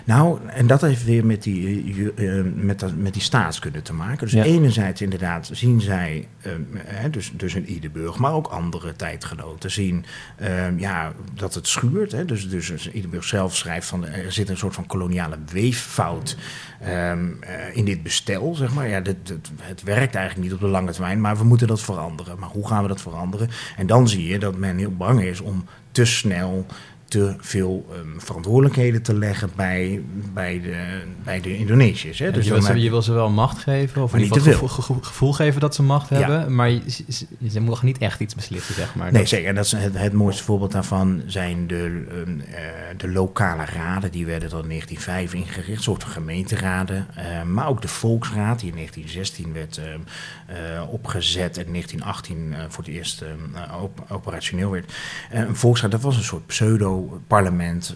[0.05, 4.17] Nou, en dat heeft weer met die, uh, met, dat, met die staatskunde te maken.
[4.17, 4.43] Dus Ja.
[4.43, 10.05] enerzijds inderdaad zien zij, ehm, hè, dus, dus een Iederburg, maar ook andere tijdgenoten zien
[10.37, 12.11] ehm, ja, dat het schuurt.
[12.11, 12.25] Hè.
[12.25, 16.37] Dus, dus Iederburg zelf schrijft van er zit een soort van koloniale weeffout
[16.81, 18.87] ehm, eh, in dit bestel, zeg maar.
[18.89, 21.81] Ja, dit, dit- het werkt eigenlijk niet op de lange termijn, maar we moeten dat
[21.81, 22.39] veranderen.
[22.39, 23.49] Maar hoe gaan we dat veranderen?
[23.77, 26.65] En dan zie je dat men heel bang is om te snel
[27.07, 30.01] te veel ehm, verantwoordelijkheden te leggen bij,
[30.33, 32.19] bij, de, bij de Indonesiërs.
[32.19, 32.25] Hè?
[32.25, 34.67] Ja, Dus je, wil ze, je wil ze wel macht geven, of niet te gevoel,
[34.67, 36.15] gevoel- gevoel geven dat ze macht Ja.
[36.17, 37.03] hebben, maar je- ze,
[37.49, 39.11] ze, niet echt iets beslissen, zeg maar.
[39.11, 39.47] Nee, Dat- zeker.
[39.47, 42.61] En dat is het, het mooiste voorbeeld daarvan zijn de, ehm, eh,
[42.97, 44.11] de lokale raden.
[44.11, 47.07] Die werden dan in 1905 ingericht, een soort van gemeenteraden.
[47.15, 49.99] Eh, maar ook de Volksraad, die in 1916 werd ehm,
[50.47, 54.93] eh, opgezet en in 1918 eh, voor het eerst ehm, op- operationeel werd.
[55.31, 56.93] Een Volksraad, dat was een soort pseudo-parlement.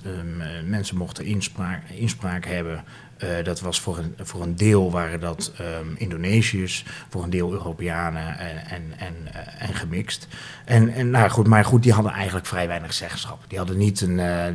[0.05, 2.83] Ehm, eh, mensen mochten inspraak, inspraak hebben.
[3.19, 7.51] Eh, dat was voor een, voor een deel waren dat ehm, Indonesiërs, voor een deel
[7.51, 10.27] Europeanen en, en, en, eh, en gemixt.
[10.65, 13.43] En, en nou goed, maar goed, die hadden eigenlijk vrij weinig zeggenschap.
[13.47, 14.53] Die hadden niet, een, eh,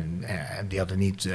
[0.67, 1.29] die hadden niet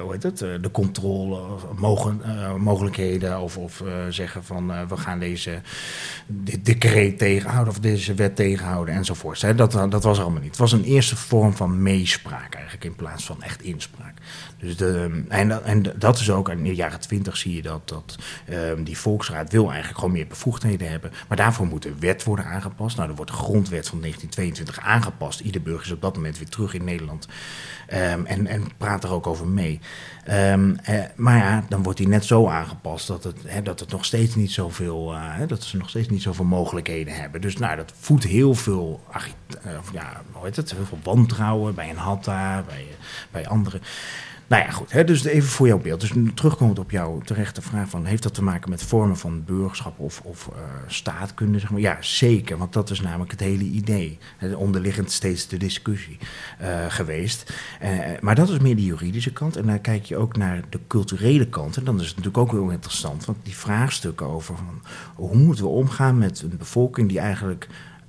[0.00, 2.20] hoe heet het, de controle, of mogen,
[2.60, 5.60] mogelijkheden of, of zeggen van we gaan deze
[6.26, 9.56] dit decreet tegenhouden of deze wet tegenhouden enzovoort.
[9.56, 10.50] Dat, dat was allemaal niet.
[10.50, 14.14] Het was een eerste vorm van meespraak eigenlijk in plaats van echt inspraak.
[14.58, 17.88] Dus de, en, dat- en dat is ook, in de jaren twintig zie je dat,
[17.88, 18.18] dat
[18.48, 21.10] ehm, die volksraad wil eigenlijk gewoon meer bevoegdheden hebben.
[21.28, 22.96] Maar daarvoor moet de wet worden aangepast.
[22.96, 25.40] Nou, er wordt de grondwet van 1922 aangepast.
[25.40, 27.28] Ieder burger is op dat moment weer terug in Nederland.
[27.86, 29.80] Ehm, en, en praat er ook over mee.
[30.24, 33.90] Ehm, eh, maar ja, dan wordt die net zo aangepast dat het, hè, dat het
[33.90, 37.40] nog steeds niet zoveel, hè, dat ze nog steeds niet zoveel mogelijkheden hebben.
[37.40, 39.02] Dus nou, dat voedt heel veel,
[39.62, 42.84] eh, ja, hoe heet het, heel veel wantrouwen bij een Hatta, bij,
[43.30, 43.82] bij anderen.
[44.48, 44.92] Nou ja, goed.
[44.92, 46.00] Hè, dus even voor jouw beeld.
[46.00, 48.04] Dus terugkomend op jouw terechte vraag van...
[48.04, 51.58] heeft dat te maken met vormen van burgerschap of, of eh, staatkunde?
[51.58, 51.80] Zeg maar?
[51.80, 52.58] Ja, zeker.
[52.58, 54.18] Want dat is namelijk het hele idee.
[54.56, 56.18] Onderliggend steeds de discussie
[56.58, 57.52] eh, geweest.
[57.80, 59.56] Eh, maar dat is meer de juridische kant.
[59.56, 61.76] En dan kijk je ook naar de culturele kant.
[61.76, 63.24] En dan is het natuurlijk ook heel interessant.
[63.24, 64.82] Want die vraagstukken over van,
[65.14, 67.68] hoe moeten we omgaan met een bevolking die eigenlijk...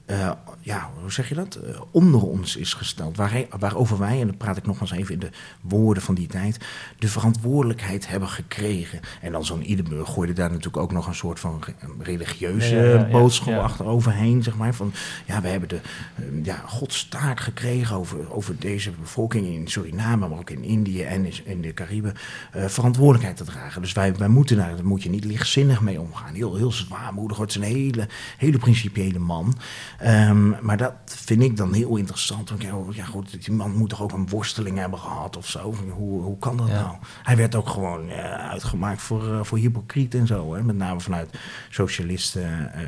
[0.10, 1.56] eh, ja, hoe zeg je dat?
[1.56, 3.17] Eh, onder ons is gesteld.
[3.17, 5.30] Waar, waarover wij, en dan praat ik nogmaals even in de
[5.62, 6.58] woorden van die tijd,
[7.00, 9.00] de verantwoordelijkheid hebben gekregen.
[9.22, 12.84] En dan zo'n Idenburg gooide daar natuurlijk ook nog een soort van re- religieuze Ja,
[12.84, 14.74] ja, ja, boodschap achteroverheen, zeg maar.
[14.74, 14.93] Van
[15.26, 15.80] ja, we hebben de
[16.15, 21.04] eh, ja, Gods taak gekregen over, over deze bevolking in Suriname, maar ook in Indië
[21.04, 22.13] en in, in de Cariben,
[22.52, 23.82] eh, verantwoordelijkheid te dragen.
[23.82, 26.34] Dus wij, wij moeten daar, daar moet je niet lichtzinnig mee omgaan.
[26.34, 27.38] Heel, heel zwaarmoedig.
[27.38, 29.56] Het is een hele, hele principiële man.
[30.00, 32.50] Ehm, maar dat vind ik dan heel interessant.
[32.50, 35.48] Want ja, oh, ja, goed, die man moet toch ook een worsteling hebben gehad of
[35.48, 35.74] zo.
[35.92, 36.74] Hoe, hoe kan dat Ja.
[36.82, 36.96] nou?
[37.24, 40.54] Hij werd ook gewoon eh, uitgemaakt voor, eh, voor hypocriet en zo.
[40.54, 40.64] Hè?
[40.64, 41.30] Met name vanuit
[41.70, 42.82] socialisten, eh,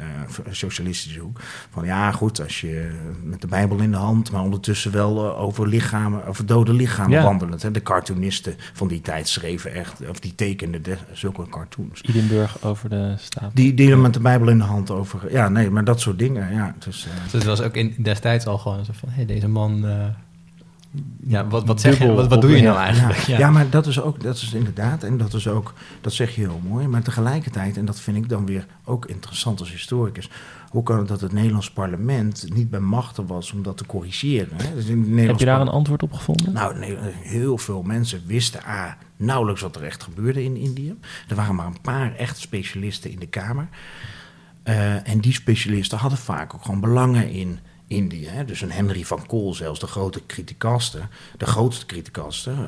[0.52, 1.40] socialistische hoek.
[1.72, 2.92] Van ja, goed, als je
[3.24, 7.24] met de Bijbel in de hand, maar ondertussen wel over lichamen, over dode lichamen Ja.
[7.24, 7.62] wandelend.
[7.62, 7.72] Hè?
[7.72, 12.02] De cartoonisten van die tijd schreven echt, of die tekenden de, zulke cartoons.
[12.02, 13.52] Idenburg over de staat.
[13.56, 15.32] Die deden met de Bijbel in de hand over.
[15.32, 16.54] Ja, nee, maar dat soort dingen.
[16.54, 19.88] Ja, dus, Dus het was ook in, destijds al gewoon zo van, hé, deze man...
[19.88, 20.06] eh,
[21.28, 23.20] ja, wat, wat zeg je, wat, wat doe je nou eigenlijk?
[23.20, 23.52] Ja, ja.
[23.52, 26.62] maar dat is ook, dat is inderdaad, en dat is ook, dat zeg je heel
[26.68, 30.30] mooi, maar tegelijkertijd, en dat vind ik dan weer ook interessant als historicus,
[30.70, 34.58] hoe kan het dat het Nederlands parlement niet bij machten was om dat te corrigeren?
[34.64, 34.76] Hè?
[34.76, 36.54] Dus in het Heb je daar een antwoord op gevonden?
[36.54, 40.96] Nou, nee, heel veel mensen wisten A, nauwelijks wat er echt gebeurde in Indië.
[41.28, 43.68] Er waren maar een paar echt specialisten in de Kamer.
[44.64, 47.60] Eh, en die specialisten hadden vaak ook gewoon belangen in
[47.92, 48.28] Indië.
[48.28, 48.46] Hè?
[48.46, 52.60] Dus een Henry van Kool, zelfs de grote criticaster, de grootste criticaster, eh,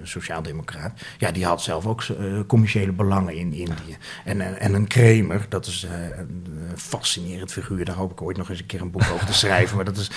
[0.00, 3.96] een sociaaldemocraat, ja, die had zelf ook eh, commerciële belangen in Indië.
[4.24, 8.22] En, en, en een Kramer, dat is eh, een eh, fascinerend figuur, daar hoop ik
[8.22, 9.76] ooit nog eens een keer een boek over te schrijven.
[9.76, 10.10] Maar dat is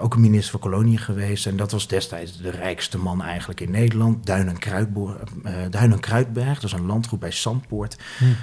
[0.00, 1.46] ook een minister van Koloniën geweest.
[1.46, 4.26] En dat was destijds de rijkste man eigenlijk in Nederland.
[4.26, 7.96] Duin en, Kruidbo- eh, Duin en Kruidberg, dat is een landgoed bij Zandpoort,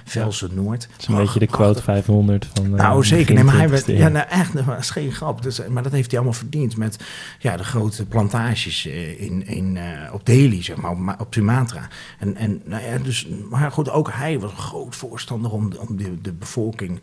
[0.06, 0.88] Velsen Noord.
[0.92, 2.66] Dat is een beetje de quote 500 van...
[2.66, 3.34] eh, Nou, zeker.
[3.36, 5.42] Nee, maar hij werd, 20e ja, nou, echt, dat is geen grap.
[5.46, 7.04] Dus, maar dat heeft hij allemaal verdiend met
[7.40, 11.34] ja, de grote plantages eh, in, in, eh, op Delhi, zeg maar, op, Ma- op
[11.34, 11.88] Sumatra.
[12.20, 15.80] En, en, nou ja, dus, maar goed, ook hij was een groot voorstander om, de-
[15.80, 17.02] om de, de bevolking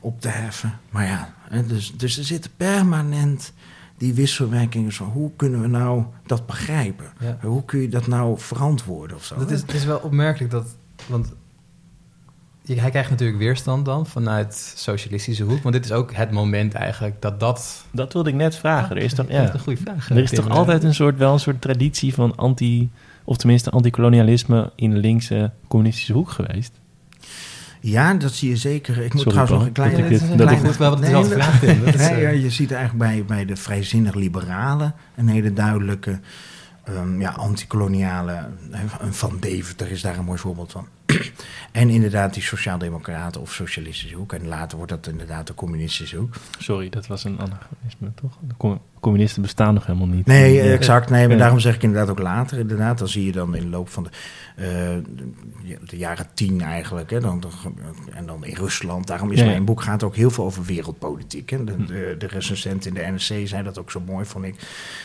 [0.00, 0.78] op te heffen.
[0.90, 1.34] Maar ja,
[1.66, 3.52] dus, dus er zitten permanent
[3.98, 7.12] die wisselwerkingen van hoe kunnen we nou dat begrijpen?
[7.20, 7.38] Ja.
[7.42, 9.38] Hoe kun je dat nou verantwoorden of zo?
[9.38, 10.66] Dat is, het is wel opmerkelijk dat,
[11.06, 11.32] want
[12.78, 17.22] hij krijgt natuurlijk weerstand dan vanuit socialistische hoek, want dit is ook het moment eigenlijk
[17.22, 17.84] dat dat...
[17.90, 18.96] Dat wilde ik net vragen.
[18.96, 20.10] Er is toch, Dat is ja, een goede vraag.
[20.10, 20.44] er is Tim.
[20.44, 22.90] toch altijd een soort, wel een soort traditie van anti...
[23.24, 26.72] of tenminste anticolonialisme in de linkse communistische hoek geweest?
[27.80, 28.98] Ja, dat zie je zeker.
[28.98, 29.96] Ik moet Sorry, trouwens nog een kleine...
[29.96, 31.84] dat ik dit- dat dat is ik- goed wel wat Nee, dezelfde dat- vraag in.
[31.84, 35.52] Dat is, Nee, eh, ja, je ziet eigenlijk bij, bij de vrijzinnig liberalen een hele
[35.52, 36.20] duidelijke
[36.84, 38.32] ehm, ja, antikoloniale.
[38.70, 40.86] eh, Een Van Deventer is daar een mooi voorbeeld van.
[41.72, 44.32] en inderdaad die sociaaldemocraten of socialistische hoek.
[44.32, 46.34] En later wordt dat inderdaad de communistische hoek.
[46.58, 48.38] Sorry, dat was een anachronisme, toch?
[48.40, 48.54] De
[49.00, 50.26] communisten bestaan nog helemaal niet.
[50.26, 51.10] Nee, exact.
[51.10, 52.58] Nee, maar daarom zeg ik inderdaad ook later.
[52.58, 54.10] Inderdaad, dan zie je dan in de loop van de,
[54.56, 54.66] eh,
[55.88, 57.10] de, jaren tien eigenlijk.
[57.10, 57.52] Hè, dan, dan,
[58.12, 59.06] en dan in Rusland.
[59.06, 59.50] Daarom is Ja, ja.
[59.50, 61.50] mijn boek gaat ook heel veel over wereldpolitiek.
[61.50, 61.64] Hè.
[61.64, 62.16] De, de,
[62.84, 64.54] in de NRC zei dat ook zo mooi, vond ik.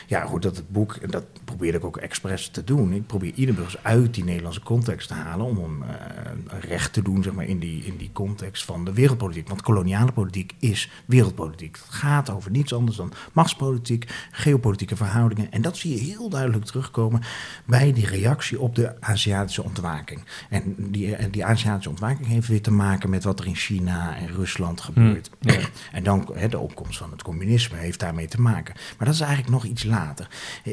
[0.07, 2.93] Ja, goed, dat het boek, en dat probeerde ik ook expres te doen.
[2.93, 5.45] Ik probeer ieder burger uit die Nederlandse context te halen...
[5.45, 8.93] om hem eh, recht te doen zeg maar, in, die, in die context van de
[8.93, 9.47] wereldpolitiek.
[9.47, 11.75] Want koloniale politiek is wereldpolitiek.
[11.75, 13.83] Het gaat over niets anders dan machtspolitiek,
[14.31, 15.51] geopolitieke verhoudingen.
[15.51, 17.21] En dat zie je heel duidelijk terugkomen
[17.65, 20.21] bij die reactie op de Aziatische ontwaking.
[20.49, 24.27] En die, die Aziatische ontwaking heeft weer te maken met wat er in China en
[24.27, 25.29] Rusland gebeurt.
[25.39, 25.59] ja.
[25.91, 28.75] En dan hè, de opkomst van het communisme heeft daarmee te maken.
[28.97, 30.27] Maar dat is eigenlijk nog iets later.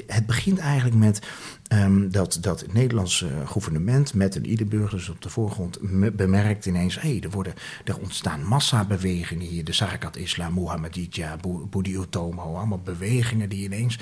[0.06, 1.20] Het begint eigenlijk met
[1.68, 6.10] ehm, dat, dat het Nederlandse gouvernement met een ieder burger dus op de voorgrond me-
[6.10, 7.00] bemerkt ineens...
[7.00, 9.64] hé, er, worden, er ontstaan massabewegingen hier.
[9.64, 12.56] De Sarakat Islam, Mohammadiyya, Bo- Budi Utomo.
[12.56, 13.01] Allemaal bewegingen
[13.48, 13.98] die ineens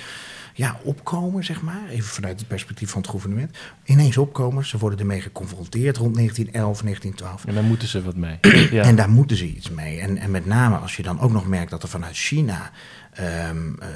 [0.53, 1.89] ja, opkomen, zeg maar.
[1.89, 3.57] Even vanuit het perspectief van het gouvernement.
[3.85, 4.65] Ineens opkomen.
[4.65, 7.45] Ze worden ermee geconfronteerd rond 1911, 1912.
[7.45, 8.37] En daar moeten ze wat mee.
[8.71, 8.83] Ja.
[8.83, 9.99] En daar moeten ze iets mee.
[9.99, 12.71] En, en met name als je dan ook nog merkt dat er vanuit China
[13.11, 13.49] eh,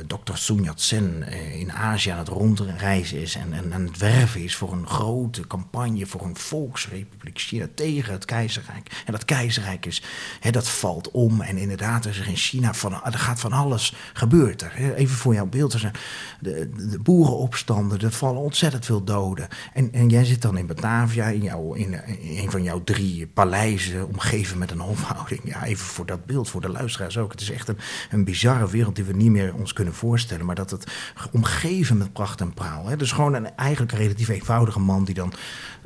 [0.07, 0.33] Dr.
[0.33, 4.55] Sun Yat-sen eh, in Azië aan het rondreizen is en, en aan het werven is
[4.55, 9.03] voor een grote campagne voor een volksrepubliek China tegen het keizerrijk.
[9.05, 10.03] En dat keizerrijk is,
[10.51, 11.41] dat valt om.
[11.41, 14.93] En inderdaad, er is er in China van, er gaat van alles gebeurt er.
[14.95, 15.93] Even voor jouw beeld, er zijn
[16.39, 19.47] de, de boerenopstanden, er vallen ontzettend veel doden.
[19.73, 23.27] En, en jij zit dan in Batavia, in, jouw, in, in een van jouw drie
[23.27, 25.41] paleizen, omgeven met een hofhouding.
[25.43, 27.31] Ja, even voor dat beeld, voor de luisteraars ook.
[27.31, 27.77] Het is echt een,
[28.09, 30.45] een bizarre wereld die we niet meer ons kunnen voorstellen.
[30.45, 30.91] Maar dat het
[31.31, 32.87] omgeven met pracht en praal.
[32.87, 32.95] Hè.
[32.95, 35.33] Dus gewoon een eigenlijk een relatief eenvoudige man die dan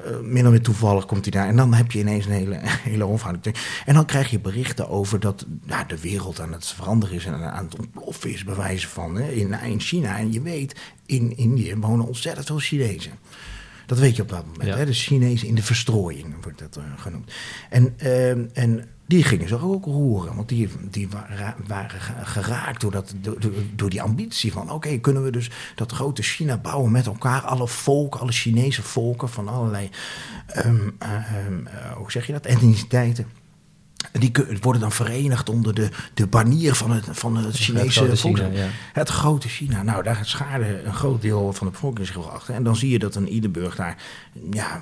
[0.06, 1.48] eh, min of meer toevallig komt hij daar.
[1.48, 2.60] En dan heb je ineens een hele,
[2.92, 3.56] hele hofhouding.
[3.86, 7.34] En dan krijg je berichten over dat ja, de wereld aan het veranderen is en
[7.34, 10.18] aan het ontploffen is, bij wijze van hè, in, in China.
[10.18, 13.12] En je weet, in Indië wonen ontzettend veel Chinezen.
[13.86, 14.64] Dat weet je op dat moment.
[14.64, 14.78] Ja.
[14.78, 14.86] Hè?
[14.86, 17.32] De Chinezen in de verstrooiing wordt dat eh, genoemd.
[17.70, 20.36] En, ehm, en die gingen zich ook roeren.
[20.36, 23.14] Want die, die waren, waren ge- geraakt door, dat,
[23.76, 24.72] door die ambitie van...
[24.72, 27.42] oké, kunnen we dus dat grote China bouwen met elkaar?
[27.42, 29.90] Alle volken, alle Chinese volken van allerlei...
[30.48, 32.46] ehm, eh, ehm, eh, hoe zeg je dat?
[32.46, 33.26] Etniciteiten.
[34.12, 34.32] Die
[34.62, 38.36] worden dan verenigd onder de, de banier van het, van het Chinese grote volk.
[38.36, 38.68] China, ja.
[38.94, 39.84] Het grote China.
[39.84, 42.54] Nou, daar schaarde een groot deel van de bevolking zich wel achter.
[42.54, 43.98] En dan zie je dat een Iederburg daar
[44.52, 44.80] ja,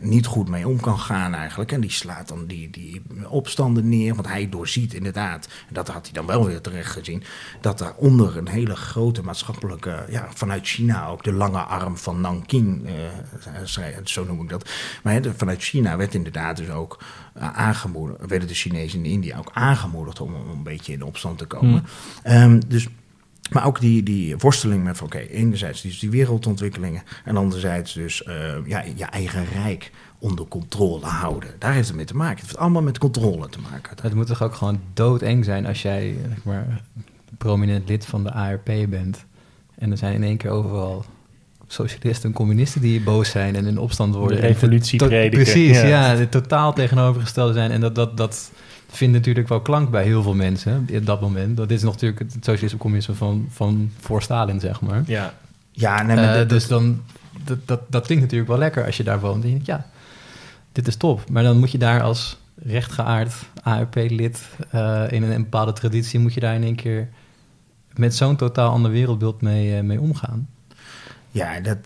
[0.00, 1.72] niet goed mee om kan gaan eigenlijk.
[1.72, 4.14] En die slaat dan die, die opstanden neer.
[4.14, 7.22] Want hij doorziet inderdaad, en dat had hij dan wel weer terecht gezien...
[7.60, 10.04] dat daaronder een hele grote maatschappelijke...
[10.08, 14.70] Ja, vanuit China ook de lange arm van Nanking, eh, zo noem ik dat.
[15.02, 17.02] Maar hè, vanuit China werd inderdaad dus ook
[17.34, 18.33] eh, aangemoedigd...
[18.34, 21.84] werden de Chinezen in India ook aangemoedigd om, om een beetje in opstand te komen.
[22.22, 22.88] Ehm, dus...
[23.50, 27.02] Maar ook die, die worsteling met, van, oké, enerzijds dus die wereldontwikkelingen...
[27.24, 31.50] en anderzijds dus eh, ja, je eigen rijk onder controle houden.
[31.58, 32.36] Daar heeft het mee te maken.
[32.36, 33.96] Het heeft allemaal met controle te maken.
[34.02, 36.82] Het moet toch ook gewoon doodeng zijn als jij zeg maar,
[37.38, 39.24] prominent lid van de ARP bent.
[39.74, 41.04] En er zijn in één keer overal
[41.66, 44.40] socialisten en communisten die boos zijn en in opstand worden.
[44.40, 45.86] De revolutie prediken, Precies, ja.
[45.86, 46.14] ja.
[46.14, 47.70] de totaal tegenovergestelde zijn.
[47.70, 48.50] En dat, dat, dat
[48.88, 51.56] vindt natuurlijk wel klank bij heel veel mensen op dat moment.
[51.56, 55.02] Dat is nog natuurlijk het socialisme communisme van, van voor Stalin, zeg maar.
[55.06, 55.34] Ja,
[55.72, 57.02] Ja, nee, maar Eh, dat- dus dan,
[57.44, 59.42] dat, dat, dat klinkt natuurlijk wel lekker als je daar woont.
[59.42, 59.86] En je denkt, ja,
[60.72, 61.30] dit is top.
[61.30, 66.18] Maar dan moet je daar als rechtgeaard ARP-lid eh, in een, bepaalde traditie...
[66.20, 67.08] moet je daar in één keer
[67.94, 70.48] met zo'n totaal ander wereldbeeld mee, eh, mee omgaan.
[71.34, 71.78] Ja, dat,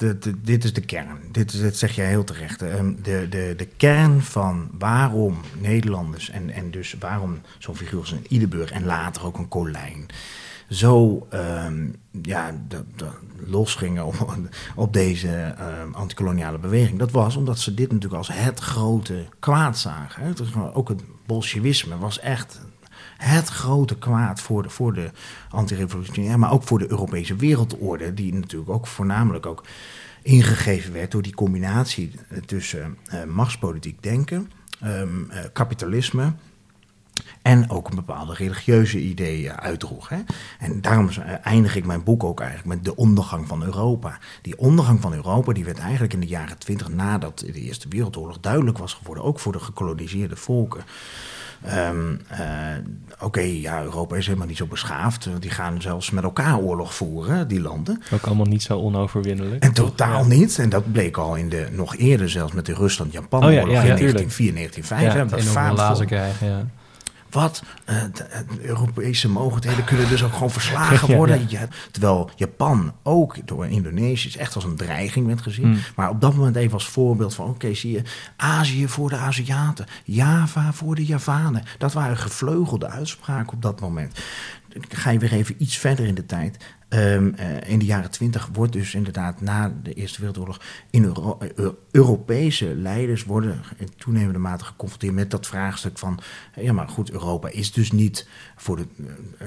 [0.42, 1.18] dit is de kern.
[1.32, 2.62] Dit, is- zeg jij heel terecht.
[2.62, 8.10] Ehm, De, de, de kern van waarom Nederlanders en, en dus waarom zo'n figuur als
[8.12, 10.06] een Iederburg en later ook een Colijn
[10.70, 11.86] zo ehm,
[12.22, 12.54] ja,
[13.46, 14.04] losgingen
[14.74, 16.98] op, deze ehm, antikoloniale beweging.
[16.98, 20.22] Dat was omdat ze dit natuurlijk als het grote kwaad zagen.
[20.22, 20.32] hè.
[20.74, 22.60] Ook het bolsjewisme was echt
[23.18, 25.10] het grote kwaad voor de, voor de
[25.50, 29.64] antirevolutionair, maar ook voor de Europese wereldorde, die natuurlijk ook voornamelijk ook
[30.22, 32.12] ingegeven werd door die combinatie
[32.46, 34.50] tussen eh, machtspolitiek denken,
[34.80, 36.32] ehm, eh, kapitalisme
[37.42, 40.08] En ook een bepaalde religieuze ideeën uitdroeg.
[40.08, 40.18] Hè?
[40.58, 41.08] En daarom
[41.42, 44.18] eindig ik mijn boek ook eigenlijk met de ondergang van Europa.
[44.42, 48.40] Die ondergang van Europa die werd eigenlijk in de jaren twintig nadat de Eerste Wereldoorlog
[48.40, 50.84] duidelijk was geworden, ook voor de gekoloniseerde volken.
[51.64, 52.40] Ehm, eh,
[53.20, 55.28] oké, ja, Europa is helemaal niet zo beschaafd.
[55.40, 58.02] Die gaan zelfs met elkaar oorlog voeren, die landen.
[58.12, 59.62] Ook allemaal niet zo onoverwinnelijk.
[59.62, 60.58] En totaal niet.
[60.58, 63.94] En dat bleek al in de, nog eerder zelfs met de Rusland-Japan-oorlog oh, ja, ja,
[63.94, 65.54] in 1904, 1905.
[65.54, 66.66] Ja, dat lazen krijgen, ja.
[67.30, 67.62] Wat?
[67.84, 71.46] De, de Europese mogelijkheden kunnen dus ook gewoon verslagen worden.
[71.48, 75.64] Ja, terwijl Japan ook door Indonesië echt als een dreiging werd gezien.
[75.64, 75.80] Hmm.
[75.96, 77.48] Maar op dat moment even als voorbeeld van...
[77.48, 78.02] oké, zie je,
[78.36, 81.62] Azië voor de Aziaten, Java voor de Javanen.
[81.78, 84.20] Dat waren gevleugelde uitspraken op dat moment.
[84.68, 86.56] Dan ga je weer even iets verder in de tijd.
[86.90, 91.02] Um, uh, in de jaren twintig wordt dus inderdaad na de Eerste Wereldoorlog in
[91.56, 96.20] uh, Europese leiders worden in toenemende mate geconfronteerd met dat vraagstuk van
[96.54, 98.86] ja, maar goed, Europa is dus niet voor, de,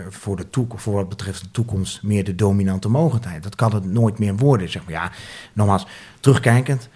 [0.10, 3.44] voor, de toekomst, voor wat betreft de toekomst meer de dominante mogelijkheid.
[3.44, 4.70] Dat kan het nooit meer worden.
[4.70, 5.12] Zeg maar ja,
[5.54, 5.88] nogmaals,
[6.20, 6.90] terugkijkend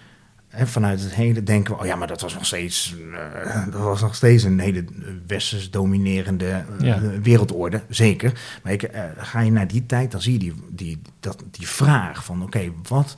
[0.64, 4.00] vanuit het hele denken we, oh ja, maar dat was nog steeds, uh, dat was
[4.00, 4.84] nog steeds een hele
[5.26, 7.00] westers dominerende uh, ja.
[7.22, 8.32] wereldorde, zeker.
[8.62, 11.68] Maar ik, uh, ga je naar die tijd, dan zie je die, die, dat, die
[11.68, 13.16] vraag van, oké, okay, wat,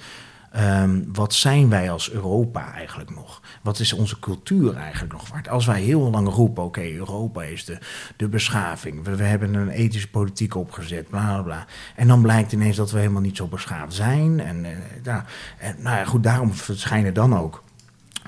[0.57, 3.43] um, wat zijn wij als Europa eigenlijk nog?
[3.63, 5.49] Wat is onze cultuur eigenlijk nog waard?
[5.49, 7.79] Als wij heel lang roepen, oké, Europa is de,
[8.17, 9.05] de beschaving.
[9.05, 11.67] We, hebben een ethische politiek opgezet, bla, bla.
[11.97, 14.41] En dan blijkt ineens dat we helemaal niet zo beschaafd zijn.
[14.41, 14.61] En,
[15.03, 15.23] nou,
[15.59, 17.63] en nou ja, goed, daarom verschijnen dan ook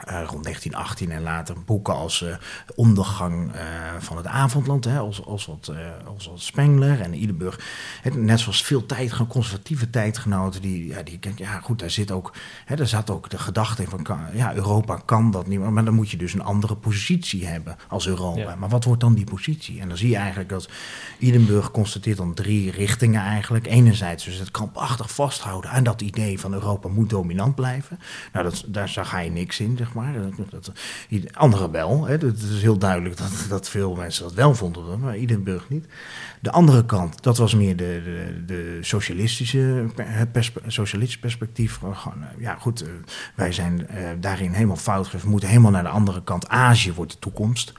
[0.09, 2.35] uh, rond 1918 en later boeken als uh,
[2.75, 3.61] Ondergang uh,
[3.99, 5.73] van het Avondland, hè, als, als, wat,
[6.07, 7.61] als wat Spengler en Idenburg.
[8.03, 12.35] Het, net zoals veel tijd, conservatieve tijdgenoten, die, ja, die ja goed, daar zit ook,
[12.65, 15.85] hè, daar zat ook de gedachte in van, kan, ja, Europa kan dat niet, maar
[15.85, 18.41] dan moet je dus een andere positie hebben als Europa.
[18.41, 18.55] Ja.
[18.55, 19.81] Maar wat wordt dan die positie?
[19.81, 20.69] En dan zie je eigenlijk dat
[21.19, 23.67] Idenburg constateert dan drie richtingen eigenlijk.
[23.67, 27.99] Enerzijds dus het krampachtig vasthouden aan dat idee van Europa moet dominant blijven.
[28.33, 30.15] Nou, dat, daar ga je niks in, zeg maar.
[30.51, 30.73] Dat,
[31.35, 32.07] anderen wel.
[32.07, 32.13] Hè.
[32.13, 35.87] Het is heel duidelijk dat, dat veel mensen dat wel vonden, maar Idenburg niet.
[36.41, 39.87] De andere kant, dat was meer de, de, de socialistische,
[41.21, 41.79] perspectief.
[41.79, 42.85] Gewoon, ja, goed,
[43.35, 45.11] wij zijn uh, daarin helemaal fout.
[45.11, 46.49] We moeten helemaal naar de andere kant.
[46.49, 47.73] Azië wordt de toekomst.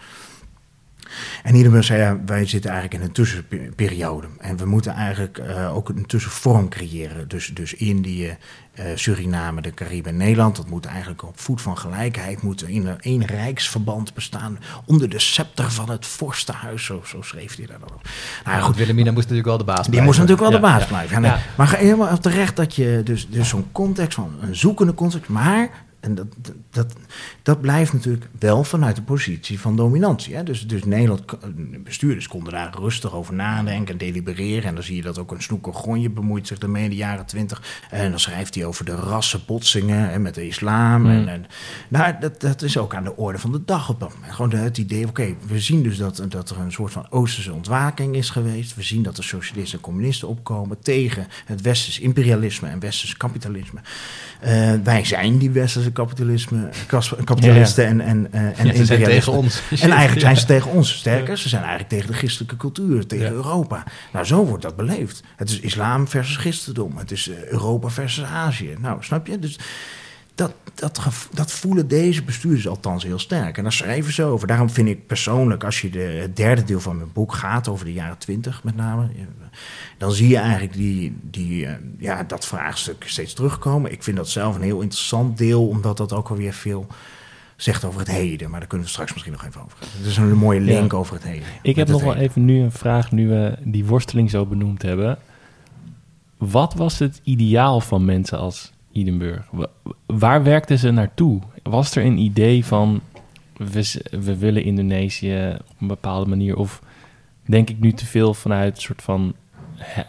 [1.43, 4.27] En Iedereen zei, ja, wij zitten eigenlijk in een tussenperiode.
[4.39, 7.27] En we moeten eigenlijk uh, ook een tussenvorm creëren.
[7.27, 8.37] Dus, dus Indië,
[8.79, 10.55] uh, Suriname, de Cariben, Nederland.
[10.55, 14.59] Dat moet eigenlijk op voet van gelijkheid moeten in een één rijksverband bestaan.
[14.85, 18.01] Onder de scepter van het vorstenhuis, zo, zo schreef hij daar dan op.
[18.45, 19.91] Nou, ja, goed, Wilhelmina moest natuurlijk wel de baas blijven.
[19.91, 21.23] Die moest natuurlijk wel ja, de baas blijven.
[21.23, 21.39] Ja.
[21.57, 25.69] Maar helemaal terecht dat je dus, dus zo'n context van een zoekende context, maar
[26.01, 26.27] en dat,
[26.69, 26.93] dat,
[27.41, 30.35] dat blijft natuurlijk wel vanuit de positie van dominantie.
[30.35, 30.43] Hè?
[30.43, 31.23] Dus, dus Nederland,
[31.83, 34.63] bestuurders konden daar rustig over nadenken en delibereren.
[34.63, 37.25] En dan zie je dat ook een snoeker Gronje bemoeit zich ermee in de jaren
[37.25, 37.61] twintig.
[37.89, 41.01] En dan schrijft hij over de rassenbotsingen en met de islam.
[41.01, 41.09] Mm.
[41.09, 41.45] En, en,
[41.87, 44.33] nou, dat, dat is ook aan de orde van de dag op dat moment.
[44.33, 47.53] Gewoon het idee, oké, okay, we zien dus dat, dat er een soort van Oosterse
[47.53, 48.75] ontwaking is geweest.
[48.75, 53.79] We zien dat de socialisten en communisten opkomen tegen het westers imperialisme en westers kapitalisme.
[54.43, 56.69] Uh, wij zijn die westerse kapitalisme,
[57.23, 59.61] kapitalisten en, en, uh, en ja, zijn tegen ons.
[59.69, 60.97] En eigenlijk zijn ze tegen ons.
[60.97, 63.31] Sterker, ze zijn eigenlijk tegen de christelijke cultuur, tegen.
[63.31, 63.83] Europa.
[64.13, 65.23] Nou, zo wordt dat beleefd.
[65.35, 66.97] Het is islam versus christendom.
[66.97, 68.75] Het is uh, Europa versus Azië.
[68.79, 69.39] Nou, snap je?
[69.39, 69.59] Dus
[70.35, 71.01] dat, dat,
[71.33, 73.57] dat voelen deze bestuurders althans heel sterk.
[73.57, 74.47] En daar schrijven ze over.
[74.47, 77.85] Daarom vind ik persoonlijk, als je de, het derde deel van mijn boek gaat over
[77.85, 79.09] de jaren twintig met name,
[79.97, 83.91] dan zie je eigenlijk die, die, uh, ja, dat vraagstuk steeds terugkomen.
[83.91, 86.87] Ik vind dat zelf een heel interessant deel, omdat dat ook alweer veel
[87.55, 88.49] zegt over het heden.
[88.49, 89.87] Maar daar kunnen we straks misschien nog even over gaan.
[89.97, 90.97] Het is een mooie link ja.
[90.97, 91.47] over het heden.
[91.61, 95.17] Ik heb nog wel even nu een vraag, nu we die worsteling zo benoemd hebben.
[96.37, 99.49] Wat was het ideaal van mensen als Idenburg?
[100.05, 101.39] Waar werkten ze naartoe?
[101.63, 103.01] Was er een idee van
[103.57, 106.57] we, willen Indonesië op een bepaalde manier?
[106.57, 106.81] Of
[107.45, 109.35] denk ik nu te veel vanuit een soort van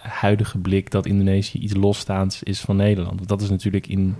[0.02, 3.16] huidige blik dat Indonesië iets losstaands is van Nederland?
[3.16, 4.14] Want dat is natuurlijk in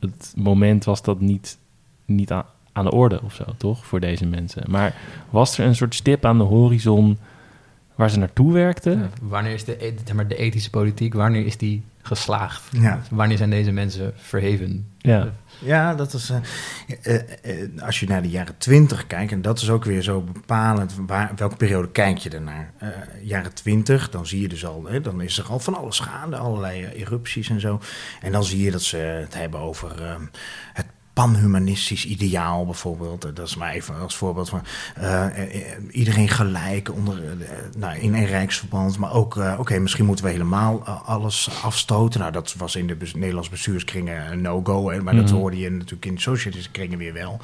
[0.00, 1.58] het moment was dat niet,
[2.04, 2.30] niet
[2.72, 3.86] aan, de orde of zo, toch?
[3.86, 4.70] Voor deze mensen.
[4.70, 4.94] Maar
[5.30, 7.18] was er een soort stip aan de horizon
[7.94, 9.10] waar ze naartoe werkten?
[9.22, 12.62] Wanneer is de, maar de ethische politiek, wanneer is die geslaagd?
[12.70, 13.00] Ja.
[13.10, 14.92] Wanneer zijn deze mensen verheven?
[14.98, 15.32] Ja.
[15.58, 16.30] Ja, dat is.
[16.30, 16.36] Uh,
[17.02, 20.20] uh, uh, als je naar de jaren twintig kijkt, en dat is ook weer zo
[20.20, 22.72] bepalend, waar, welke periode kijk je ernaar?
[23.22, 26.36] jaren twintig, dan zie je dus al, hè, dan is er al van alles gaande,
[26.36, 27.80] allerlei erupties en zo.
[28.20, 30.20] En dan zie je dat ze het hebben over
[30.72, 33.22] het panhumanistisch ideaal bijvoorbeeld.
[33.36, 34.62] Dat is maar even als voorbeeld van
[35.00, 35.26] uh,
[35.90, 38.98] iedereen gelijk onder, uh, nou, in een rijksverband.
[38.98, 42.20] Maar ook, oké, misschien moeten we helemaal alles afstoten.
[42.20, 44.82] Nou, dat was in de Nederlandse bestuurskringen een no-go.
[44.82, 45.20] Maar mm.
[45.20, 45.34] dat mhm.
[45.34, 47.40] hoorde je natuurlijk in de socialistische kringen weer wel.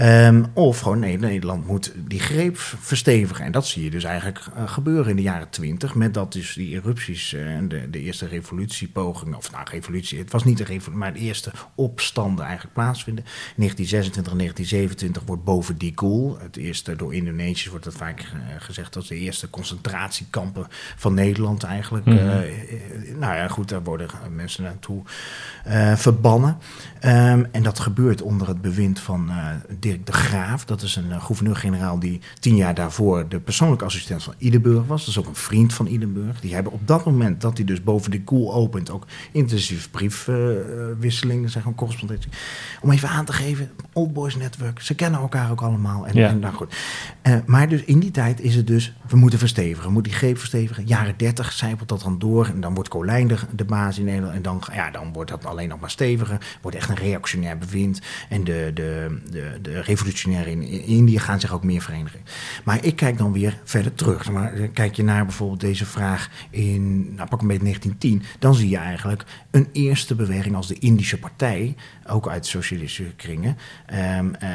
[0.00, 3.44] Um, of gewoon nee, Nederland moet die greep verstevigen.
[3.44, 5.94] En dat zie je dus eigenlijk uh, gebeuren in de jaren twintig.
[5.94, 9.36] Met dat dus die erupties uh, en de, de eerste revolutiepogingen.
[9.36, 10.18] Of nou, revolutie.
[10.18, 13.24] Het was niet de revolutie, maar de eerste opstanden eigenlijk plaatsvinden.
[13.24, 16.38] 1926 en 1927 wordt boven die Koel.
[16.38, 20.66] Het eerste door Indonesiërs wordt dat vaak uh, gezegd als de eerste concentratiekampen
[20.96, 22.04] van Nederland eigenlijk.
[22.04, 22.44] Mm -hmm.
[23.18, 25.02] nou ja, goed, daar worden mensen naartoe
[25.96, 26.58] verbannen.
[27.04, 29.30] Um, en dat gebeurt onder het bewind van
[29.82, 30.64] Dirk de Graaf.
[30.64, 35.00] Dat is een uh, gouverneur-generaal die tien jaar daarvoor de persoonlijke assistent van Idenburg was.
[35.00, 36.40] Dat is ook een vriend van Idenburg.
[36.40, 41.44] Die hebben op dat moment dat hij dus boven de koel opent ook intensief briefwisseling,
[41.44, 42.30] uh, zeg maar correspondentie.
[42.80, 46.06] Om even aan te geven, Old Boys Network, ze kennen elkaar ook allemaal.
[46.06, 46.28] En, ja.
[46.28, 46.74] en nou goed.
[47.22, 50.20] Uh, maar dus in die tijd is het dus, we moeten verstevigen, we moeten die
[50.20, 50.86] greep verstevigen.
[50.86, 54.34] Jaren 30 zijpelt dat dan door en dan wordt Colijn de, de baas in Nederland.
[54.34, 56.38] En dan, ja, dan wordt dat alleen nog maar steviger.
[56.60, 58.00] Wordt echt een reactionair bewind.
[58.28, 62.20] En de, de, de, de revolutionairen in Indië gaan zich ook meer verenigen.
[62.64, 64.30] Maar ik kijk dan weer verder terug.
[64.30, 68.68] Maar kijk je naar bijvoorbeeld deze vraag in, nou pak een beetje 1910, dan zie
[68.68, 71.74] je eigenlijk een eerste beweging als de Indische Partij,
[72.06, 73.56] ook uit socialistische kringen.
[74.18, 74.48] Um, uh,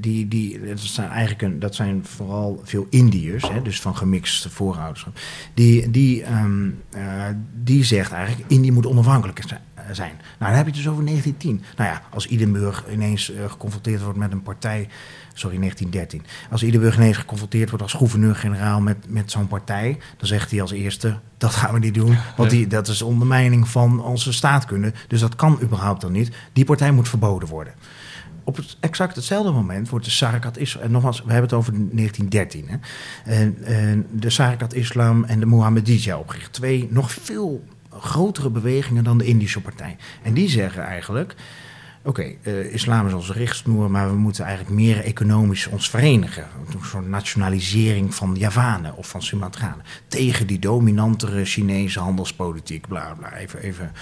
[0.00, 4.50] die, die, dat zijn eigenlijk een, dat zijn vooral veel Indiërs, hè, dus van gemixte
[4.50, 5.18] voorouderschap.
[5.54, 7.26] Die, die, uh,
[7.62, 9.60] die zegt eigenlijk, Indië moet onafhankelijk zijn
[9.92, 10.12] zijn.
[10.16, 11.76] Nou, dan heb je het dus over 1910.
[11.76, 14.88] Nou ja, als Idenburg ineens uh, geconfronteerd wordt met een partij.
[15.32, 16.22] Sorry, 1913.
[16.50, 19.98] Als Idenburg ineens geconfronteerd wordt als gouverneur-generaal met, met zo'n partij.
[20.16, 22.16] dan zegt hij als eerste: dat gaan we niet doen.
[22.36, 24.92] Want die, dat is ondermijning van onze staatkunde.
[25.08, 26.36] Dus dat kan überhaupt dan niet.
[26.52, 27.74] Die partij moet verboden worden
[28.44, 30.84] op het, exact hetzelfde moment wordt de Sarakat Islam.
[30.84, 32.68] En nogmaals, we hebben het over 1913.
[32.68, 32.76] Hè,
[33.32, 36.52] en, en de Sarakat Islam en de Mohammediyya opgericht.
[36.52, 37.64] Twee nog veel
[38.00, 39.96] grotere bewegingen dan de Indische partij.
[40.22, 41.34] En die zeggen eigenlijk.
[42.06, 46.46] Oké, uh, islam is onze richtsnoer, maar we moeten eigenlijk meer economisch ons verenigen.
[46.72, 49.84] Een soort nationalisering van Javanen of van Sumatranen.
[50.08, 53.92] Tegen die dominantere Chinese handelspolitiek, bla bla, even, even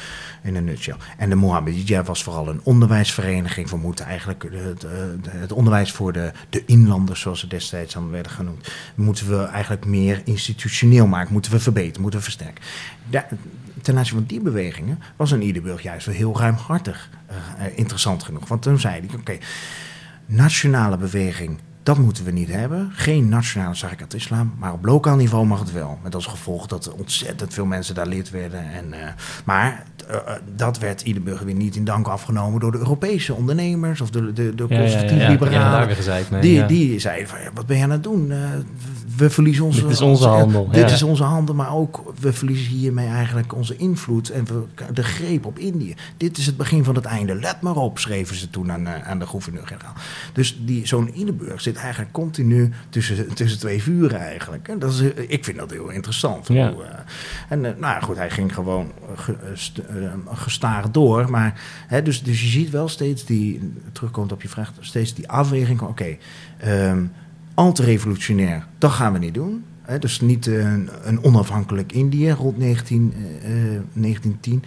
[0.43, 0.97] in een nutshell.
[1.17, 3.71] En de Mohammedia was vooral een onderwijsvereniging.
[3.71, 4.87] We moeten eigenlijk het,
[5.29, 9.85] het onderwijs voor de, de inlanders, zoals ze destijds aan werden genoemd, moeten we eigenlijk
[9.85, 12.65] meer institutioneel maken, moeten we verbeteren, moeten we versterken.
[13.11, 13.27] Da
[13.81, 18.49] ten aanzien van die bewegingen was een Iederburg juist wel heel ruimhartig uh, interessant genoeg.
[18.49, 19.39] Want toen zei hij, oké,
[20.27, 22.91] nationale beweging, dat moeten we niet hebben.
[22.93, 25.99] Geen nationale Sarikat Islam, maar op lokaal niveau mag het wel.
[26.03, 28.73] Met als gevolg dat ontzettend veel mensen daar lid werden.
[28.73, 28.99] En, uh,
[29.45, 30.17] maar uh,
[30.55, 34.55] dat werd Iederburg weer niet in dank afgenomen door de Europese ondernemers of de, de,
[34.55, 35.51] de liberalen.
[35.51, 38.33] Ja, ja, ja, die, die zeiden van, wat ben je aan het doen?
[39.17, 39.81] We verliezen onze...
[39.81, 40.69] Dit is onze handel.
[40.71, 45.03] Dit is onze handel, maar ook we verliezen hiermee eigenlijk onze invloed en we, de
[45.03, 45.95] greep op Indië.
[46.17, 47.35] Dit is het begin van het einde.
[47.35, 49.95] Let maar op, schreven ze toen aan, aan de gouverneur-generaal.
[50.33, 54.69] Dus die, zo'n Idenburg zit eigenlijk continu tussen, tussen twee vuren eigenlijk.
[54.69, 56.49] En dat is, ik vind dat heel interessant.
[56.49, 56.73] Ja.
[56.73, 56.89] Hoe, uh,
[57.49, 59.37] en uh, nou goed, hij ging gewoon ge,
[59.95, 61.31] uh, gestaag door.
[61.31, 65.29] Maar, hè, dus, dus je ziet wel steeds die, terugkomt op je vraag, steeds die
[65.29, 65.81] afweging.
[65.81, 66.19] Oké, okay,
[66.91, 67.13] um,
[67.55, 69.65] al te revolutionair, dat gaan we niet doen.
[69.83, 73.23] He, dus niet een, een, onafhankelijk Indië rond 19, uh,
[73.95, 74.65] 1910,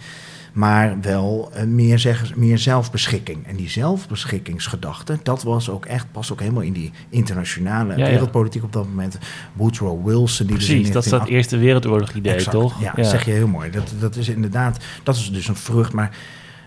[0.52, 3.46] maar wel meer, zeg, meer zelfbeschikking.
[3.46, 8.62] En die zelfbeschikkingsgedachte, dat was ook echt, pas ook helemaal in die internationale ja, wereldpolitiek
[8.62, 9.18] op dat moment.
[9.52, 10.46] Woodrow Wilson.
[10.46, 12.80] Die Precies, dus dat is dat Eerste Wereldoorlog idee, exact, toch?
[12.80, 13.70] Ja, ja, zeg je heel mooi.
[13.70, 16.16] Dat, dat is inderdaad, dat is dus een vrucht, maar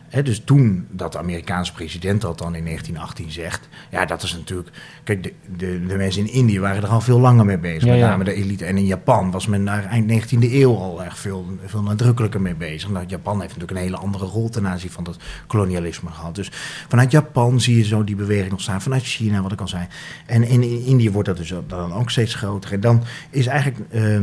[0.09, 4.33] He, dus toen dat de Amerikaanse president dat dan in 1918 zegt, ja, dat is
[4.33, 4.69] natuurlijk.
[5.03, 7.91] Kijk, de, de, de mensen in Indië waren er al veel langer mee bezig, ja,
[7.91, 8.65] met name de elite.
[8.65, 12.55] En in Japan was men daar eind 19e eeuw al echt veel, veel nadrukkelijker mee
[12.55, 12.89] bezig.
[12.89, 16.35] Nou, Japan heeft natuurlijk een hele andere rol ten aanzien van dat kolonialisme gehad.
[16.35, 16.51] Dus
[16.87, 19.87] vanuit Japan zie je zo die beweging ontstaan, vanuit China, wat ik al zei.
[20.25, 22.71] En in, in Indië wordt dat dus dan ook steeds groter.
[22.71, 24.19] En dan is eigenlijk uh,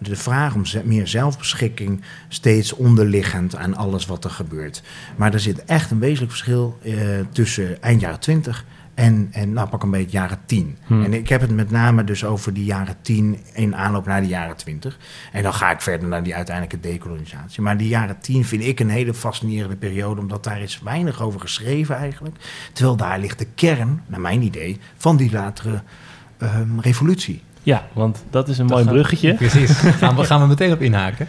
[0.00, 4.82] de vraag om meer zelfbeschikking steeds onderliggend aan alles wat er gebeurt.
[5.16, 6.94] Maar maar er zit echt een wezenlijk verschil uh,
[7.32, 8.64] tussen eind jaren 20
[8.94, 10.78] en, en nou pak een beetje jaren 10.
[10.86, 11.04] Hmm.
[11.04, 14.26] En ik heb het met name dus over die jaren 10 in aanloop naar de
[14.26, 14.98] jaren 20.
[15.32, 17.62] En dan ga ik verder naar die uiteindelijke decolonisatie.
[17.62, 21.40] Maar die jaren 10 vind ik een hele fascinerende periode, omdat daar is weinig over
[21.40, 22.36] geschreven eigenlijk.
[22.72, 25.82] Terwijl daar ligt de kern, naar mijn idee, van die latere
[26.42, 27.42] um, revolutie.
[27.62, 29.34] Ja, want dat is een dat mooi bruggetje.
[29.34, 29.70] Precies.
[30.00, 31.28] gaan, we, gaan we meteen op inhaken.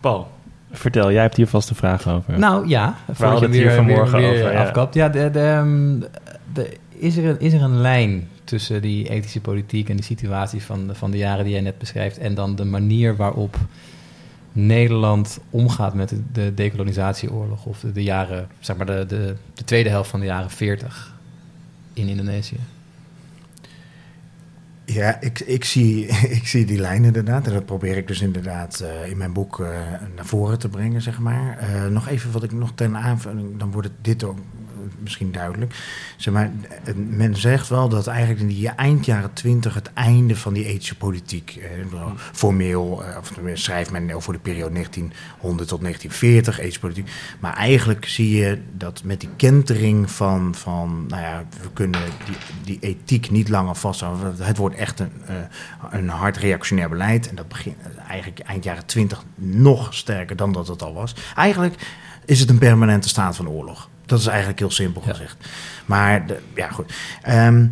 [0.00, 0.30] Paul,
[0.72, 2.38] Vertel, jij hebt hier vast een vraag over.
[2.38, 4.52] Nou ja, we hadden het hier vanmorgen weer, over.
[4.52, 4.62] Ja.
[4.62, 4.94] Afkapt.
[4.94, 5.98] Ja, de, de, ehm,
[6.52, 10.62] de, is, er een, is er een lijn tussen die ethische politiek en die situatie
[10.62, 13.56] van, de- van de jaren die jij net beschrijft en dan de manier waarop
[14.52, 19.64] Nederland omgaat met de, de decolonisatieoorlog of de, de jaren, zeg maar de, de, de
[19.64, 21.14] tweede helft van de jaren 40
[21.92, 22.56] in Indonesië?
[24.92, 26.06] Ja, ik, ik, zie,
[26.38, 27.46] ik zie die lijn inderdaad.
[27.46, 29.68] En dat probeer ik dus inderdaad eh, in mijn boek eh,
[30.14, 31.58] naar voren te brengen, zeg maar.
[31.58, 34.38] Eh, nog even wat ik nog ten aanvulling, dan wordt het dit ook
[35.08, 35.74] misschien duidelijk.
[36.16, 36.50] Zeg maar,
[36.94, 40.96] men zegt wel dat eigenlijk in die eind jaren twintig het einde van die ethische
[40.96, 46.80] politiek, eh, bedoel, formeel, eh, of schrijft men over de periode 1900 tot 1940, ethische
[46.80, 47.10] politiek.
[47.40, 52.36] Maar eigenlijk zie je dat met die kentering van, van nou ja, we kunnen die,
[52.64, 54.34] die ethiek niet langer vasthouden.
[54.38, 55.34] Het wordt echt een, eh,
[55.90, 57.28] een hard reactionair beleid.
[57.28, 57.76] En dat begint
[58.08, 61.14] eigenlijk eind jaren twintig nog sterker dan dat het al was.
[61.34, 61.74] Eigenlijk
[62.24, 63.88] is het een permanente staat van oorlog.
[64.08, 65.10] Dat is eigenlijk heel simpel Ja.
[65.12, 65.36] gezegd.
[65.86, 66.92] Maar de, ja, goed.
[67.22, 67.66] Ehm,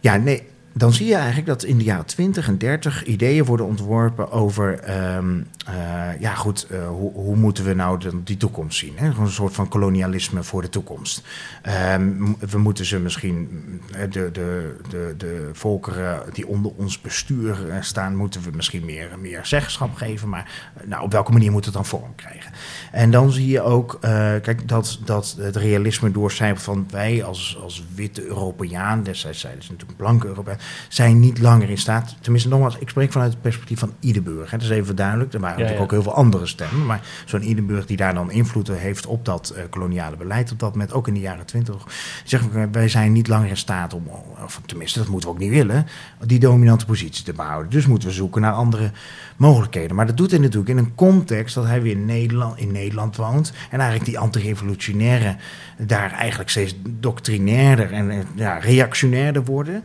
[0.00, 0.50] ja, nee.
[0.74, 4.78] Dan zie je eigenlijk dat in de jaren 20 en 30 ideeën worden ontworpen over,
[4.78, 8.92] ehm, eh, ja goed, eh, hoe, hoe moeten we nou die toekomst zien?
[8.96, 9.06] Hè?
[9.06, 11.22] Een soort van kolonialisme voor de toekomst.
[11.62, 12.12] Ehm,
[12.50, 13.48] we moeten ze misschien,
[13.92, 19.10] eh, de, de, de, de volkeren die onder ons bestuur staan, moeten we misschien meer,
[19.20, 20.28] meer zeggenschap geven.
[20.28, 22.52] Maar nou, op welke manier moet het dan vorm krijgen?
[22.92, 27.84] En dan zie je ook, kijk, dat, dat het realisme doorcijpelt van wij als, als
[27.94, 30.58] witte Europeaan, destijds zeiden ze natuurlijk blanke Europeaan,
[30.88, 34.50] zijn niet langer in staat, tenminste nogmaals, ik spreek vanuit het perspectief van Iederburg.
[34.50, 37.42] Hè, dat is even duidelijk, er waren natuurlijk ook heel veel andere stemmen, maar zo'n
[37.42, 41.08] Iederburg die daar dan invloed heeft op dat eh, koloniale beleid op dat moment, ook
[41.08, 41.76] in de jaren twintig,
[42.24, 44.08] zeg ik, wij zijn niet langer in staat om,
[44.44, 45.86] of tenminste dat moeten we ook niet willen,
[46.26, 47.70] die dominante positie te behouden.
[47.70, 48.90] Dus moeten we zoeken naar andere
[49.36, 49.96] mogelijkheden.
[49.96, 53.16] Maar dat doet hij natuurlijk in een context dat hij weer in Nederland, in Nederland
[53.16, 53.52] woont.
[53.70, 55.36] En eigenlijk die antirevolutionaire
[55.78, 59.84] daar eigenlijk steeds doctrinairder en eh, ja, reactionairder worden.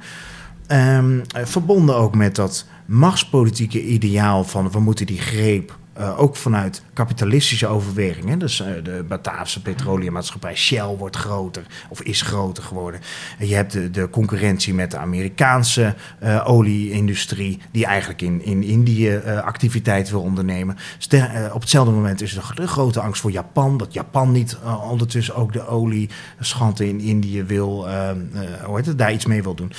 [0.68, 6.36] Ehm, eh, verbonden ook met dat machtspolitieke ideaal van we moeten die greep eh, ook
[6.36, 8.39] vanuit kapitalistische overwegingen.
[8.39, 13.00] Dus eh, de Bataafse petroleummaatschappij Shell wordt groter of is groter geworden.
[13.39, 18.64] En je hebt de, de concurrentie met de Amerikaanse eh, olieindustrie, die eigenlijk in, in
[18.64, 20.78] Indië activiteit wil ondernemen.
[20.98, 24.58] Ster- eh, op hetzelfde moment is er de grote angst voor Japan, dat Japan niet
[24.89, 29.72] ondertussen ook de olieschatten in Indië wil, het, daar iets mee wil doen.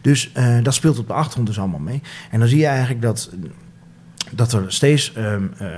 [0.00, 2.02] Dus dat speelt op de achtergrond dus allemaal mee.
[2.30, 3.30] En dan zie je eigenlijk dat
[4.30, 5.68] dat er steeds ehm, eh,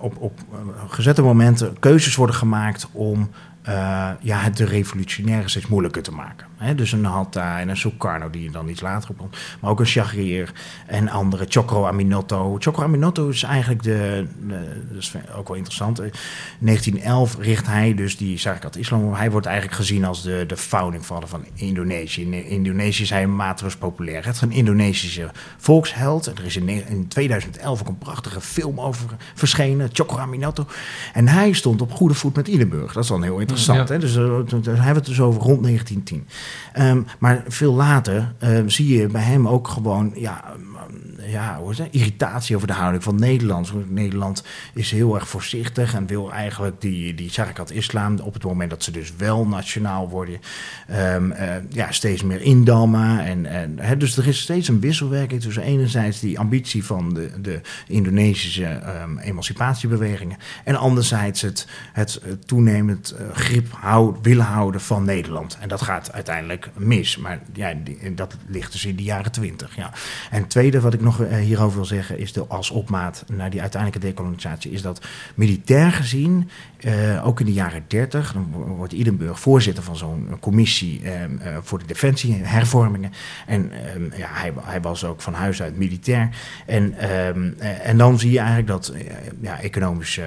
[0.00, 0.58] op, op eh,
[0.88, 3.30] gezette momenten keuzes worden gemaakt om
[3.62, 6.46] eh, ja, het de revolutionaire steeds moeilijker te maken.
[6.76, 9.36] Dus een Hatta en een Sukarno die je dan iets later komt.
[9.60, 10.52] Maar ook een Shahriar
[10.86, 11.46] en andere.
[11.48, 12.56] Chocro Aminotto.
[12.58, 16.00] Chocro Aminotto is eigenlijk de, de- dat is ook wel interessant.
[16.00, 16.10] In
[16.58, 19.14] 1911 richt hij dus die Zarakat Islam.
[19.14, 22.22] Hij wordt eigenlijk gezien als de, de founding father van Indonesië.
[22.22, 24.24] In Indonesië is hij mateloos populair.
[24.24, 26.26] Het is een Indonesische volksheld.
[26.26, 29.88] En er is in, ne- in 2011 ook een prachtige film over verschenen.
[29.92, 30.66] Chocro Aminotto.
[31.12, 32.92] En hij stond op goede voet met Idenburg.
[32.92, 33.88] Dat is dan heel interessant.
[33.88, 33.94] Ja.
[33.94, 34.00] Hè?
[34.00, 36.26] Dus uh, toen- toen hebben we het dus over rond 1910.
[36.72, 41.70] Ehm, maar veel later ehm, zie je bij hem ook gewoon ja, ehm, ja, hoe
[41.70, 43.72] is irritatie over de houding van Nederland.
[43.90, 44.42] Nederland
[44.74, 48.82] is heel erg voorzichtig en wil eigenlijk die, die Zarakat Islam op het moment dat
[48.82, 50.40] ze dus wel nationaal worden,
[50.88, 53.24] ehm, eh, ja, steeds meer indammen.
[53.24, 57.40] En, en, hè, dus er is steeds een wisselwerking tussen enerzijds die ambitie van de,
[57.40, 64.80] de Indonesische ehm, emancipatiebewegingen en anderzijds het, het eh, toenemend eh, grip hou, willen houden
[64.80, 65.58] van Nederland.
[65.60, 67.16] En dat gaat uiteindelijk mis.
[67.16, 67.74] Maar ja,
[68.14, 69.76] dat ligt dus in de jaren twintig.
[69.76, 69.92] Ja.
[70.30, 73.60] En tweede wat ik nog eh, hierover wil zeggen is de, als opmaat naar die
[73.60, 75.00] uiteindelijke decolonisatie, is dat
[75.34, 80.36] militair gezien, eh, ook in de jaren dertig, dan wo- wordt Idenburg voorzitter van zo'n
[80.40, 83.12] commissie ehm, eh, voor de defensie, hervormingen.
[83.46, 86.28] En ehm, ja, hij, hij was ook van huis uit militair.
[86.66, 88.94] En, ehm, eh, en dan zie je eigenlijk dat
[89.40, 90.24] ja, economische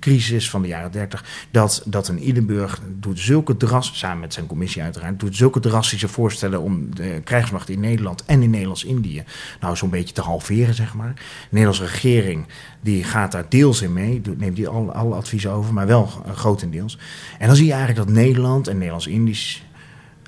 [0.00, 4.46] crisis van de jaren dertig, dat, dat een Idenburg doet zulke dras, samen met zijn
[4.46, 9.24] commissie uiteraard, doet zulke drastische voorstellen om de krijgsmacht in Nederland en in Nederlands-Indië
[9.60, 11.12] nou zo'n beetje te halveren, zeg maar.
[11.14, 12.46] De Nederlandse regering
[12.80, 16.98] die gaat daar deels in mee, neemt die alle, alle adviezen over, maar wel grotendeels.
[17.38, 19.62] En dan zie je eigenlijk dat Nederland en Nederlands-Indisch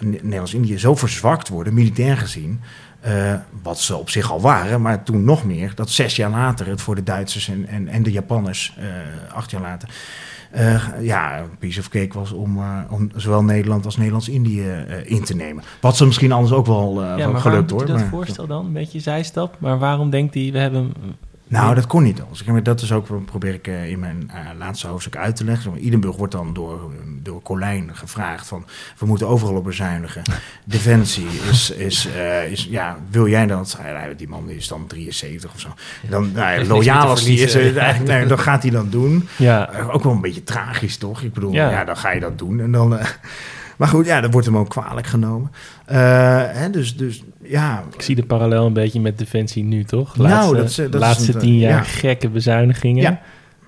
[0.01, 2.61] Ne- Nederlands-Indië zo verzwakt worden, militair gezien.
[3.01, 5.73] eh, wat ze op zich al waren, maar toen nog meer.
[5.75, 8.87] Dat zes jaar later het voor de Duitsers en, en, en de Japanners, eh,
[9.35, 9.89] acht jaar later.
[10.55, 15.11] Eh, ja, een piece of cake was om, eh, om zowel Nederland als Nederlands-Indië eh,
[15.11, 15.65] in te nemen.
[15.81, 17.79] Wat ze misschien anders ook wel, ja, gelukt hoor.
[17.81, 18.67] hij dat maar- voorstel dan?
[18.67, 19.57] Een beetje zijstap.
[19.59, 20.93] Maar waarom denkt hij, we hebben...
[21.55, 22.63] Nou, dat kon niet anders.
[22.63, 25.87] Dat is ook, wat probeer ik eh, in mijn eh, laatste hoofdstuk uit te leggen.
[25.87, 26.91] Idenburg wordt dan door,
[27.23, 28.65] door Colijn gevraagd van...
[28.99, 30.23] we moeten overal op bezuinigen.
[30.65, 33.79] Defensie is, is, eh, is ja, wil jij dat?
[34.17, 35.69] Die man is dan 73 of zo.
[36.09, 39.29] Dan, nou, ja, loyaal als die is, eh, eigenlijk, nee, dan gaat hij dat doen.
[39.37, 41.23] Ja, Eh, ook wel een beetje tragisch, toch?
[41.23, 41.71] Ik bedoel, Ja.
[41.71, 42.61] ja, dan ga je dat doen.
[42.61, 43.07] En dan, eh,
[43.77, 45.51] maar goed, ja, dat wordt hem ook kwalijk genomen.
[45.87, 45.97] Eh,
[46.47, 50.17] hè, dus, dus ja, ik zie de parallel een beetje met Defensie nu, toch?
[50.17, 51.83] Nou, Laatste, dat is- dat is laatste een- tien jaar ja.
[51.83, 53.03] gekke bezuinigingen.
[53.03, 53.21] Ja.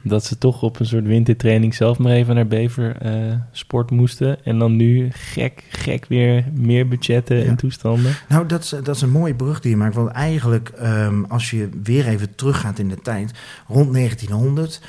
[0.02, 3.12] Dat ze toch op een soort wintertraining zelf maar even naar Bever eh,
[3.52, 4.44] sport moesten.
[4.44, 7.44] En dan nu gek, gek weer meer budgetten Ja.
[7.44, 8.12] en toestanden.
[8.28, 9.94] Nou, dat is, dat is een mooie brug die je maakt.
[9.94, 13.30] Want eigenlijk, ehm, als je weer even teruggaat in de tijd,
[13.68, 14.80] rond 1900.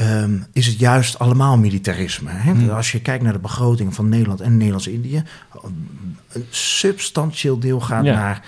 [0.00, 2.30] Ehm, is het juist allemaal militarisme.
[2.30, 2.52] Hè?
[2.52, 2.70] Hmm.
[2.70, 5.22] Als je kijkt naar de begroting van Nederland en Nederlands-Indië,
[6.32, 8.14] een substantieel deel gaat Ja.
[8.14, 8.42] naar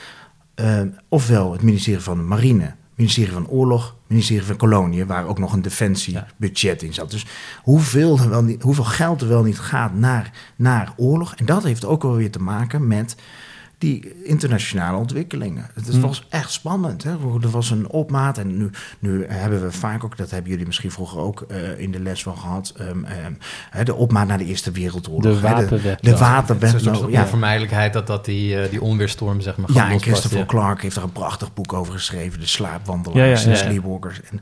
[0.55, 5.39] ehm, ofwel het ministerie van de Marine, ministerie van Oorlog, ministerie van Koloniën, waar ook
[5.39, 7.11] nog een defensiebudget in zat.
[7.11, 7.27] Dus
[7.63, 11.35] hoeveel, er wel niet, hoeveel geld er wel niet gaat naar, naar oorlog.
[11.35, 13.17] En dat heeft ook wel weer te maken met
[13.83, 15.71] die internationale ontwikkelingen.
[15.75, 16.03] Het is- Hmm.
[16.03, 17.03] was echt spannend.
[17.05, 17.11] Hè?
[17.11, 20.91] Er was een opmaat en nu, nu hebben we vaak ook, dat hebben jullie misschien
[20.91, 23.33] vroeger ook eh, in de les wel gehad, ehm, ehm,
[23.71, 25.23] hè, de opmaat naar de Eerste Wereldoorlog.
[25.41, 25.83] De hè, wapenwet.
[25.83, 25.97] De, Ja.
[26.01, 26.75] de Het wapenwet.
[26.75, 27.21] is een nou, ja.
[27.23, 30.45] onvermijdelijkheid dat, dat die, eh, die onweerstorm zeg maar Ja, en Christopher ja.
[30.47, 32.41] Clark heeft er een prachtig boek over geschreven.
[32.41, 33.71] De slaapwandelaars Ja, ja, en ja, ja.
[33.71, 34.21] sleepwalkers.
[34.31, 34.41] En,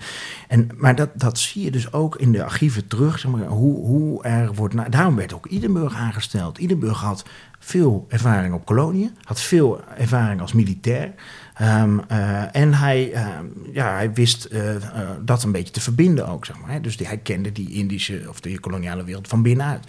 [0.49, 3.19] en, maar dat, dat zie je dus ook in de archieven terug.
[3.19, 6.59] Zeg maar, hoe, hoe er wordt daarom werd ook Idenburg aangesteld.
[6.59, 7.25] Idenburg had
[7.63, 9.17] veel ervaring op koloniën.
[9.23, 11.15] Had veel ervaring als militair.
[11.55, 14.83] Ehm, eh, en hij, ehm, ja, hij wist eh, eh,
[15.23, 16.45] dat een beetje te verbinden ook.
[16.45, 16.81] Zeg maar, hè.
[16.81, 19.87] Dus die, hij kende die Indische of de koloniale wereld van binnenuit.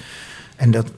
[0.61, 0.91] En dat,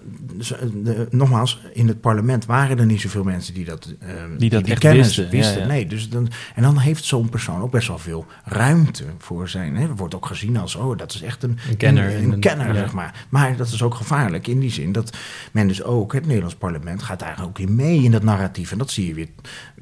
[0.84, 4.08] de- nogmaals, in het parlement waren er niet zoveel mensen die dat, eh,
[4.38, 5.66] Die dat echt kennis wisten, ja, ja.
[5.66, 9.76] Nee, dus dan, en dan heeft zo'n persoon ook best wel veel ruimte voor zijn.
[9.76, 9.88] Hè.
[9.88, 12.94] Dat wordt ook gezien als, oh, dat is echt een, Een kenner Een, kenner, zeg
[12.94, 13.26] maar.
[13.30, 15.18] Maar dat is ook gevaarlijk in die zin dat
[15.52, 18.72] men dus ook, het Nederlands parlement gaat daar ook in mee in dat narratief.
[18.72, 19.28] En dat zie je weer,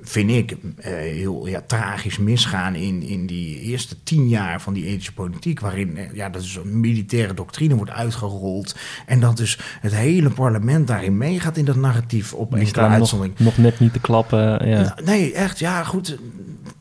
[0.01, 4.85] vind ik, eh, heel ja, tragisch misgaan in, in die eerste tien jaar van die
[4.85, 5.59] ethische politiek.
[5.59, 8.75] Waarin, eh, ja, dat is een militaire doctrine wordt uitgerold.
[9.05, 12.99] En dat dus het hele parlement daarin meegaat in dat narratief op enkele staan nog,
[12.99, 13.39] uitzondering.
[13.39, 14.67] nog net niet te klappen.
[14.69, 14.81] Ja.
[14.81, 16.17] Nou, Nee, echt, ja, goed.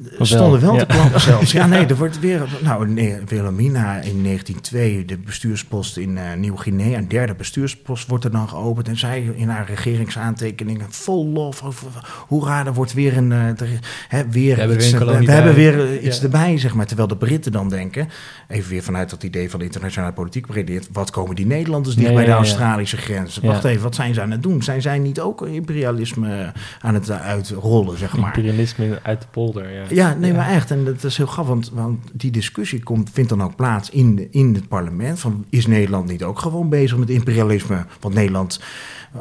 [0.00, 0.78] Wel, Er stonden wel ja.
[0.78, 1.52] te klappen zelfs.
[1.52, 2.48] Ja, nee, er wordt weer...
[2.62, 6.98] Nou, nee, Wilhelmina in 1902, de bestuurspost in eh, Nieuw-Guinea...
[6.98, 8.88] een derde bestuurspost wordt er dan geopend...
[8.88, 11.62] en zij in haar regeringsaantekeningen vol lof...
[11.62, 11.86] Over,
[12.28, 13.32] hoera, er wordt weer een...
[13.32, 13.68] eh, er,
[14.08, 16.22] hè, weer We hebben iets, weer een eh, we hebben weer iets Ja.
[16.22, 16.86] erbij, zeg maar.
[16.86, 18.08] Terwijl de Britten dan denken...
[18.48, 20.46] even weer vanuit dat idee van de internationale politiek
[20.92, 22.36] wat komen die Nederlanders dicht bij ja, de ja.
[22.36, 23.38] Australische grens?
[23.42, 23.48] Ja.
[23.48, 24.62] Wacht even, wat zijn ze aan het doen?
[24.62, 28.36] Zijn zij niet ook imperialisme aan het uitrollen, zeg maar?
[28.36, 29.72] Imperialisme uit de polder.
[29.72, 29.88] Ja.
[29.90, 30.70] Ja, nee, maar echt.
[30.70, 34.16] En dat is heel grappig, want, want die discussie komt, vindt dan ook plaats in,
[34.16, 35.20] de, in het parlement.
[35.20, 37.84] Van, is Nederland niet ook gewoon bezig met imperialisme?
[38.00, 38.60] Want Nederland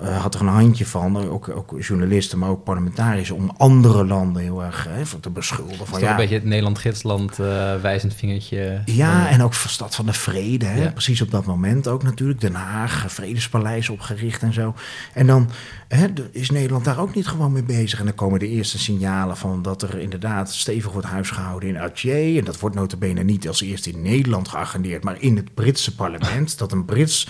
[0.01, 4.05] eh, had er een handje van, eh, ook, ook journalisten, maar ook parlementariërs, om andere
[4.05, 5.87] landen heel erg eh, van te beschuldigen.
[5.87, 8.81] Van, ja, een beetje het Nederland-Gidsland eh, wijzend vingertje.
[8.85, 10.65] ja, Eh, en ook van Stad van de Vrede.
[10.65, 10.83] Hè?
[10.83, 10.91] Ja.
[10.91, 12.41] Precies op dat moment ook natuurlijk.
[12.41, 14.73] Den Haag, Vredespaleis opgericht en zo.
[15.13, 15.49] En dan
[15.87, 17.99] hè, is Nederland daar ook niet gewoon mee bezig.
[17.99, 22.37] En dan komen de eerste signalen van dat er inderdaad stevig wordt huisgehouden in Alger.
[22.37, 26.57] En dat wordt notabene niet als eerste in Nederland geagendeerd, maar in het Britse parlement.
[26.57, 27.27] dat een Brits,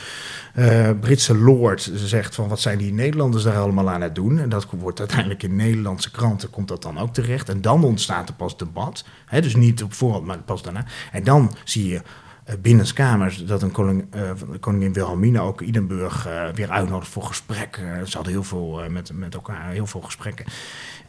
[0.54, 4.40] eh, Britse lord zegt van wat zijn die Nederlanders daar allemaal aan het doen.
[4.40, 7.50] En dat wordt uiteindelijk in Nederlandse kranten komt dat dan ook terecht.
[7.50, 9.06] En dan ontstaat er pas debat.
[9.26, 10.86] Hè, dus niet op voorhand, maar pas daarna.
[11.12, 12.02] En dan zie je
[12.44, 18.08] eh, binnenskamers dat een koning, eh, koningin Wilhelmina ook Idenburg weer uitnodigt voor gesprekken.
[18.08, 20.46] Ze hadden heel veel met, met elkaar, heel veel gesprekken.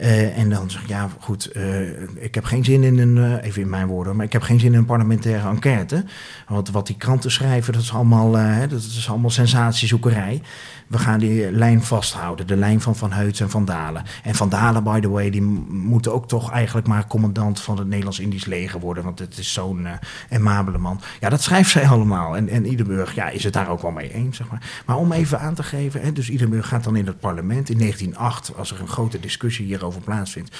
[0.01, 3.45] Eh, en dan zeg ik, ja goed, eh, ik heb geen zin in een, eh,
[3.47, 6.05] even in mijn woorden, maar ik heb geen zin in een parlementaire enquête.
[6.49, 8.31] Want wat die kranten schrijven, dat is allemaal,
[8.69, 10.43] dat is allemaal sensatiezoekerij.
[10.87, 14.03] We gaan die lijn vasthouden, de lijn van Van Heuts en Van Dalen.
[14.23, 17.87] En Van Dalen, by the way, die moet ook toch eigenlijk maar commandant van het
[17.87, 19.05] Nederlands-Indisch leger worden.
[19.05, 19.87] Want het is zo'n
[20.31, 21.01] aimabele man.
[21.21, 22.37] Ja, dat schrijft zij allemaal.
[22.37, 24.83] En, en Idenburg ja, is het daar ook wel mee eens, zeg maar.
[24.87, 27.71] Maar om even aan te geven, hè, dus Idenburg gaat dan in het parlement.
[27.71, 30.57] In 1908, als er een grote discussie hierover plaatsvindt,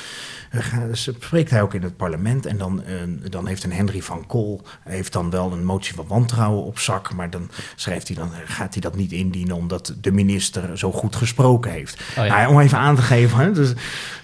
[0.51, 2.47] eh, ga- spreekt hij ook in het parlement.
[2.47, 2.95] En dan, eh,
[3.31, 7.15] dan heeft een Henry van Kool heeft dan wel een motie van wantrouwen op zak.
[7.15, 11.17] Maar dan schrijft hij dan, gaat hij dat niet indienen omdat de minister zo goed
[11.17, 12.01] gesproken heeft.
[12.19, 12.37] Oh ja.
[12.37, 13.73] Nou, om even aan te geven, hè, dus,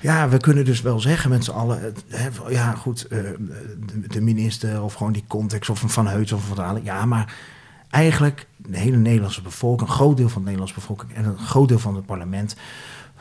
[0.00, 4.20] ja, we kunnen dus wel zeggen met z'n allen, hè, ja goed, eh, de, de
[4.20, 6.84] minister of gewoon die context of een Van Heuts of een Van Dalen.
[6.84, 7.34] Ja, maar
[7.90, 11.68] eigenlijk de hele Nederlandse bevolking, een groot deel van de Nederlandse bevolking en een groot
[11.68, 12.57] deel van het parlement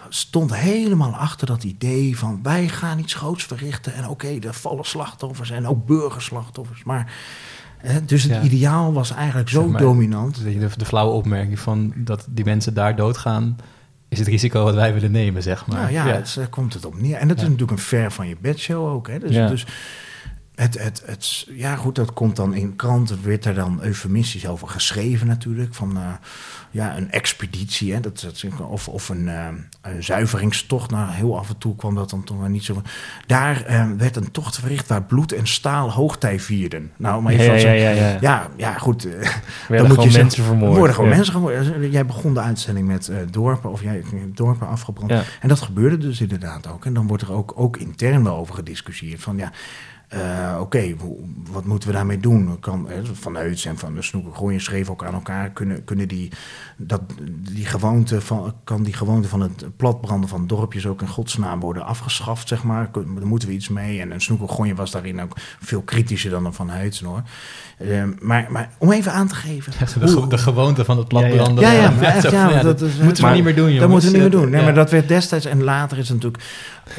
[0.10, 3.94] stond helemaal achter dat idee van wij gaan iets groots verrichten.
[3.94, 6.84] En oké, er vallen slachtoffers en ook burgerslachtoffers.
[6.84, 7.14] Maar
[7.78, 8.42] hè, dus het Ja.
[8.42, 10.44] ideaal was eigenlijk zo Zeg maar, dominant.
[10.44, 13.56] De, de, de flauwe opmerking van dat die mensen daar doodgaan...
[14.10, 15.80] is het risico wat wij willen nemen, zeg maar.
[15.80, 17.16] Nou ja, Het, daar komt het op neer.
[17.18, 17.50] En dat is Ja.
[17.50, 19.08] natuurlijk een ver van je bedshow ook.
[19.08, 19.20] Hè?
[19.20, 19.48] Dus, Ja.
[19.48, 19.66] dus
[20.56, 24.68] het, het, het, ja, goed, dat komt dan in kranten, werd er dan eufemistisch over
[24.68, 25.74] geschreven natuurlijk.
[25.74, 26.04] Van eh,
[26.72, 28.00] ja, een expeditie, hè?
[28.00, 29.48] Dat, dat, of, of een, eh,
[29.82, 30.92] een zuiveringstocht.
[30.92, 32.82] Nou, heel af en toe kwam dat dan toch maar niet zo.
[33.28, 36.92] Daar eh, werd een tocht verricht waar bloed en staal hoogtij vierden.
[36.98, 38.18] Nou, maar Ja, even ja, ja, zeggen- ja, ja.
[38.22, 39.06] ja, ja, goed.
[39.06, 39.30] eh, Werden
[39.68, 40.72] moet gewoon je zeggen, mensen vermoord.
[40.72, 41.16] er worden gewoon Ja.
[41.16, 41.92] mensen vermoord.
[41.92, 44.04] Jij begon de uitzending met dorpen, of jij
[44.34, 45.10] dorpen afgebrand.
[45.12, 45.24] Ja.
[45.40, 46.86] En dat gebeurde dus inderdaad ook.
[46.86, 49.22] En dan wordt er ook, ook intern wel over gediscussieerd.
[49.22, 49.52] Van ja,
[50.16, 50.96] eh, oké,
[51.52, 52.60] wat moeten we daarmee doen?
[52.60, 55.50] Kan, van Heuts en van de Snoeker schreven ook aan elkaar.
[55.50, 56.32] Kunnen, kunnen die,
[56.78, 57.02] dat,
[57.54, 61.86] die gewoonte van, kan die gewoonte van het platbranden van dorpjes ook in godsnaam worden
[61.86, 62.92] afgeschaft, zeg maar?
[62.92, 64.02] Daar moeten we iets mee.
[64.02, 67.24] En een Snoeker was daarin ook veel kritischer dan Van Heutsen, hoor.
[67.78, 69.74] Eh, maar, maar om even aan te geven...
[69.80, 71.64] De, ge- de gewoonte van het platbranden.
[71.64, 73.56] Ja, ja, Ja, maar echt, ja, ja, dat dat is- moeten we maar niet meer
[73.56, 73.80] doen, jongens.
[73.82, 74.50] Dat moeten we niet meer doen.
[74.50, 74.66] Nee, Ja.
[74.66, 76.44] maar dat werd destijds en later is natuurlijk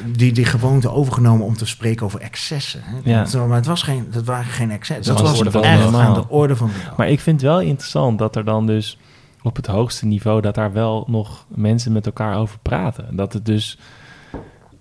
[0.05, 2.81] die, die gewoonte overgenomen om te spreken over excessen.
[2.85, 3.11] Hè.
[3.11, 3.25] Ja.
[3.25, 5.07] Dat- maar het was geen, dat waren geen excessen.
[5.07, 6.97] Dat Dat, was was de orde echt van de aan de orde van de dag.
[6.97, 8.99] Maar ik vind het wel interessant dat er dan dus
[9.43, 10.41] op het hoogste niveau...
[10.41, 13.17] dat daar wel nog mensen met elkaar over praten.
[13.17, 13.79] Dat het dus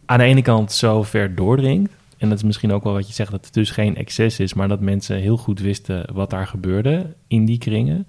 [0.06, 1.92] aan de ene kant zo ver doordringt...
[2.26, 3.32] en dat is misschien ook wel wat je zegt...
[3.32, 4.54] dat het dus geen excess is...
[4.54, 8.08] maar dat mensen heel goed wisten wat daar gebeurde in die kringen.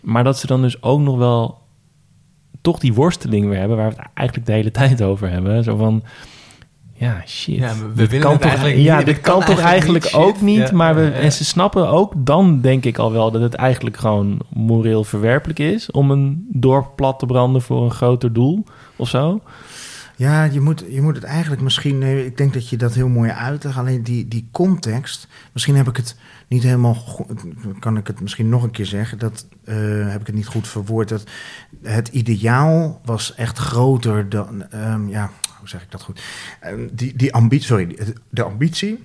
[0.00, 1.58] Maar dat ze dan dus ook nog wel...
[2.60, 3.76] toch die worsteling weer hebben...
[3.76, 5.64] waar we het eigenlijk de hele tijd over hebben.
[5.64, 6.02] Zo van...
[6.92, 7.56] Ja, shit.
[7.56, 9.06] Ja, we- Dit willen kan het toch, eigenlijk ja, niet.
[9.06, 10.68] dit Dit kan, kan toch eigenlijk eigenlijk niet, ook niet.
[10.68, 11.10] Ja, maar we, ja.
[11.10, 15.58] en ze snappen ook dan, denk ik al wel, dat het eigenlijk gewoon moreel verwerpelijk
[15.58, 18.64] is om een dorp plat te branden voor een groter doel
[18.96, 19.40] of zo.
[20.16, 21.98] Ja, je moet, je moet het eigenlijk misschien...
[21.98, 23.76] nee, ik denk dat je dat heel mooi uitlegt.
[23.76, 25.28] Alleen die, die context...
[25.52, 26.16] Misschien heb ik het
[26.48, 26.94] niet helemaal...
[26.94, 27.26] go-
[27.78, 29.18] Kan ik het misschien nog een keer zeggen?
[29.18, 29.76] Dat eh,
[30.10, 31.08] heb ik het niet goed verwoord.
[31.08, 31.24] Dat
[31.82, 34.70] het ideaal was echt groter dan...
[34.70, 36.22] ehm, ja, hoe zeg ik dat goed?
[36.60, 37.66] Ehm, die, die ambitie...
[37.66, 37.96] Sorry,
[38.28, 39.04] de ambitie...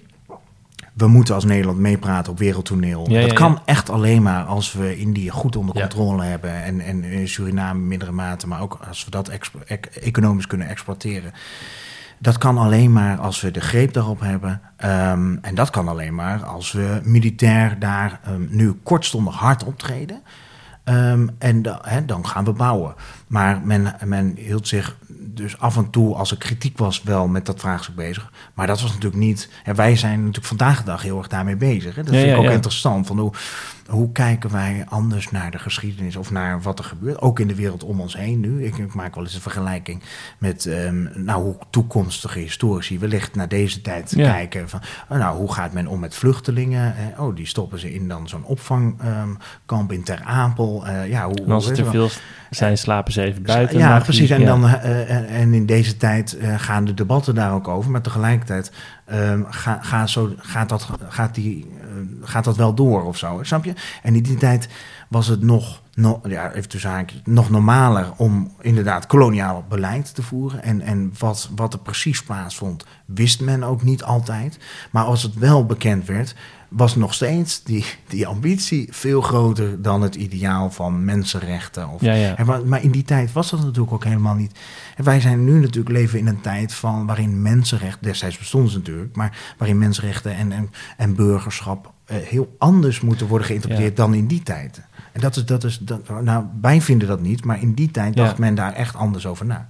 [0.98, 3.10] We moeten als Nederland meepraten op wereldtoneel.
[3.10, 3.62] Ja, dat ja, kan ja.
[3.66, 6.64] echt alleen maar als we Indië goed onder controle hebben.
[6.64, 8.48] En, en in Suriname in mindere mate.
[8.48, 9.30] Maar ook als we dat
[10.02, 11.32] economisch kunnen exporteren.
[12.20, 14.62] Dat kan alleen maar als we de greep daarop hebben.
[14.78, 20.22] Ehm, en dat kan alleen maar als we militair daar ehm, nu kortstondig hard optreden.
[20.84, 22.96] Ehm, en da- dan gaan we bouwen.
[23.28, 27.46] Maar men, men hield zich dus af en toe, als er kritiek was, wel met
[27.46, 28.32] dat vraagstuk bezig.
[28.54, 29.50] Maar dat was natuurlijk niet.
[29.64, 31.96] Hè, wij zijn natuurlijk vandaag de dag heel erg daarmee bezig.
[31.96, 32.04] Hè.
[32.04, 32.56] Dat Ja, vind ik ja, ook ja.
[32.56, 33.08] interessant.
[33.08, 33.32] Van hoe,
[33.88, 37.22] hoe kijken wij anders naar de geschiedenis of naar wat er gebeurt?
[37.22, 38.66] Ook in de wereld om ons heen nu.
[38.66, 40.04] Ik, ik maak wel eens een vergelijking
[40.38, 44.70] met ehm, nou, hoe toekomstige historici wellicht naar deze tijd kijken.
[44.70, 46.96] Van, oh, nou, hoe gaat men om met vluchtelingen?
[46.98, 50.86] Eh, oh, die stoppen ze in dan zo'n opvangkamp in Ter Apel.
[50.88, 53.44] Eh, ja, hoe, En als hoe het is te het veel zijn, slapen ze even
[53.44, 53.78] buiten.
[53.78, 54.30] ja, precies.
[54.30, 54.46] En, ja.
[54.46, 57.92] dan, eh, en, en in deze tijd eh, gaan de debatten daar ook over.
[57.92, 58.72] Maar tegelijkertijd
[59.06, 61.88] ehm, ga, ga zo, gaat, dat, gaat, die, eh,
[62.28, 63.40] gaat dat wel door of zo.
[63.42, 63.74] Snap je?
[64.04, 64.70] En in die tijd
[65.08, 70.24] was het nog, no, ja, even tussen haakjes, nog normaler om inderdaad koloniaal beleid te
[70.24, 70.64] voeren.
[70.64, 74.60] En, en wat, wat er precies plaatsvond, wist men ook niet altijd.
[74.92, 76.36] Maar als het wel bekend werd,
[76.70, 81.90] was nog steeds die, die ambitie veel groter dan het ideaal van mensenrechten.
[81.90, 82.46] Of, Ja, ja.
[82.46, 84.60] wa- maar in die tijd was dat natuurlijk ook helemaal niet.
[84.96, 88.78] En wij zijn nu natuurlijk leven in een tijd van waarin mensenrechten, destijds bestonden ze
[88.78, 94.14] natuurlijk, maar waarin mensenrechten en, en, en burgerschap eh, heel anders moeten worden geïnterpreteerd dan
[94.14, 94.82] in die tijd.
[95.12, 98.16] En dat is, dat is dat, nou, wij vinden dat niet, maar in die tijd
[98.16, 99.68] dacht men daar echt anders over na.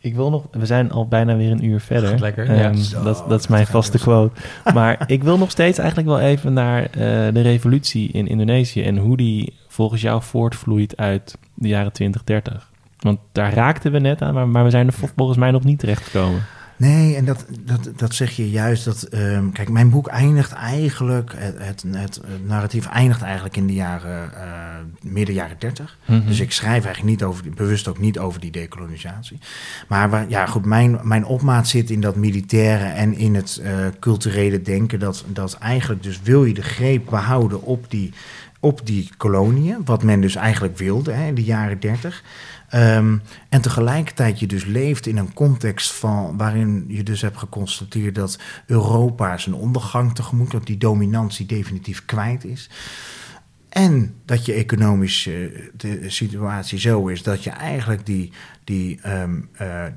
[0.00, 2.08] Ik wil nog, we zijn al bijna weer een uur verder.
[2.08, 2.72] Gaat lekker, Ehm, ja.
[2.74, 4.40] Zo, dat, dat is mijn vaste quote.
[4.74, 6.90] Maar ik wil nog steeds eigenlijk wel even naar eh,
[7.34, 12.70] de revolutie in Indonesië en hoe die volgens jou voortvloeit uit de jaren 20, 30.
[12.98, 15.64] Want daar raakten we net aan, maar, maar we zijn er vol- volgens mij nog
[15.64, 16.40] niet terechtgekomen.
[16.78, 18.84] Nee, en dat, dat, dat zeg je juist.
[18.84, 24.34] Dat, ehm, kijk, mijn boek eindigt eigenlijk, het, het, narratief eindigt eigenlijk in de jaren,
[24.34, 24.42] eh,
[25.00, 25.98] midden jaren 30.
[26.06, 26.26] Mhm.
[26.26, 29.38] Dus ik schrijf eigenlijk niet over, bewust ook niet over die dekolonisatie.
[29.88, 33.72] Maar waar, ja, goed, mijn, mijn opmaat zit in dat militaire en in het eh,
[34.00, 34.98] culturele denken.
[34.98, 38.12] Dat, dat eigenlijk dus wil je de greep behouden op die,
[38.60, 39.84] op die koloniën.
[39.84, 42.22] Wat men dus eigenlijk wilde hè, in de jaren 30.
[42.68, 48.14] Ehm, en tegelijkertijd je dus leeft in een context van, waarin je dus hebt geconstateerd
[48.14, 52.70] dat Europa zijn ondergang tegemoet, dat die dominantie definitief kwijt is.
[53.68, 58.32] En dat je economische de situatie zo is dat je eigenlijk die,
[58.64, 59.92] die, ehm, eh, eh,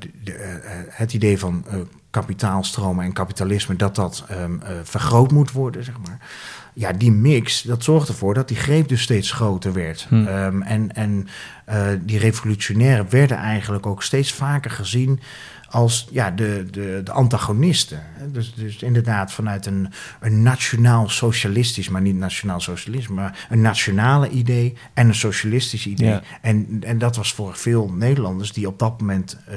[0.89, 1.65] het idee van
[2.09, 6.19] kapitaalstromen en kapitalisme, dat dat um, vergroot moet worden, zeg maar.
[6.73, 10.05] Ja, die mix, dat zorgt ervoor dat die greep dus steeds groter werd.
[10.09, 10.15] Hm.
[10.15, 11.27] Um, en en
[12.05, 15.19] die revolutionairen werden eigenlijk ook steeds vaker gezien
[15.71, 18.01] als ja, de, de, de antagonisten.
[18.31, 24.29] Dus, dus inderdaad vanuit een, een nationaal socialistisch, maar niet nationaal socialisme, maar een nationale
[24.29, 26.19] idee en een socialistisch idee.
[26.41, 29.37] En, en dat was voor veel Nederlanders die op dat moment.
[29.51, 29.55] Uh,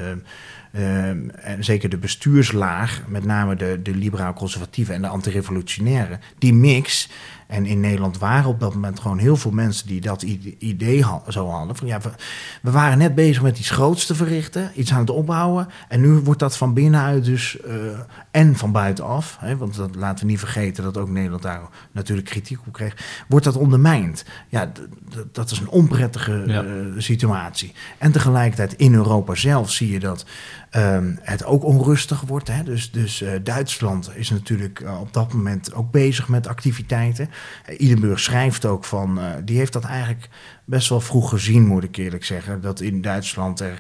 [0.77, 7.09] uh, en zeker de bestuurslaag, met name de, de liberaal-conservatieve en de antirevolutionaire, die mix
[7.47, 10.22] en in Nederland waren op dat moment gewoon heel veel mensen die dat
[10.59, 11.77] idee zo hadden.
[11.77, 12.01] Van, ja,
[12.62, 15.68] we, waren net bezig met iets groots te verrichten, iets aan het opbouwen.
[15.89, 17.75] En nu wordt dat van binnenuit dus uh,
[18.31, 19.37] en van buitenaf.
[19.41, 21.61] Hè, want dat laten we niet vergeten dat ook Nederland daar
[21.93, 23.25] natuurlijk kritiek op kreeg.
[23.29, 24.25] Wordt dat ondermijnd?
[24.49, 24.72] Ja,
[25.33, 27.72] dat is een onprettige uh, situatie.
[27.99, 30.25] En tegelijkertijd in Europa zelf zie je dat
[30.77, 32.49] um, het ook onrustig wordt.
[32.49, 32.62] Hè?
[32.62, 37.31] Dus, dus uh, Duitsland is natuurlijk uh, op dat moment ook bezig met activiteiten.
[37.70, 40.29] Uh, Idenburg schrijft ook van, die heeft dat eigenlijk
[40.64, 42.61] best wel vroeg gezien, moet ik eerlijk zeggen.
[42.61, 43.79] Dat in Duitsland er,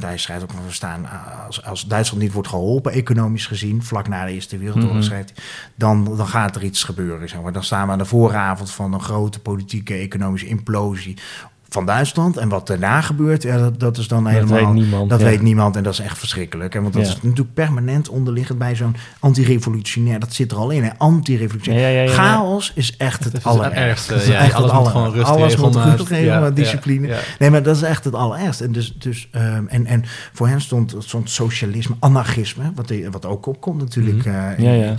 [0.00, 1.06] hij schrijft ook van, we staan,
[1.46, 5.08] als, als Duitsland niet wordt geholpen, economisch gezien, vlak na de Eerste Wereldoorlog mm -hmm.
[5.08, 5.42] schrijft
[5.74, 7.28] dan, dan gaat er iets gebeuren.
[7.28, 7.52] Zeg maar.
[7.52, 11.16] Dan staan we aan de vooravond van een grote politieke, economische implosie
[11.74, 12.36] van Duitsland.
[12.36, 14.58] En wat daarna gebeurt, ja, dat, dat is dan helemaal...
[14.58, 15.10] Dat weet niemand.
[15.10, 16.74] Dat weet niemand en dat is echt verschrikkelijk.
[16.74, 20.18] En want dat is natuurlijk permanent onderliggend bij zo'n antirevolutionair.
[20.18, 22.08] Dat zit er al in, anti-revolutionair.
[22.08, 24.14] Chaos is echt het, het allerergste.
[24.14, 27.16] Het echt alles het aller, gewoon rust Alles moet rust regelen, discipline.
[27.38, 28.64] Nee, maar dat is echt het allerergste.
[28.64, 33.46] En, dus, dus, um, en, en voor hen stond, stond socialisme, anarchisme, wat, wat ook
[33.46, 34.24] opkomt natuurlijk.
[34.24, 34.50] Mm -hmm.
[34.50, 34.94] uh, ja, ja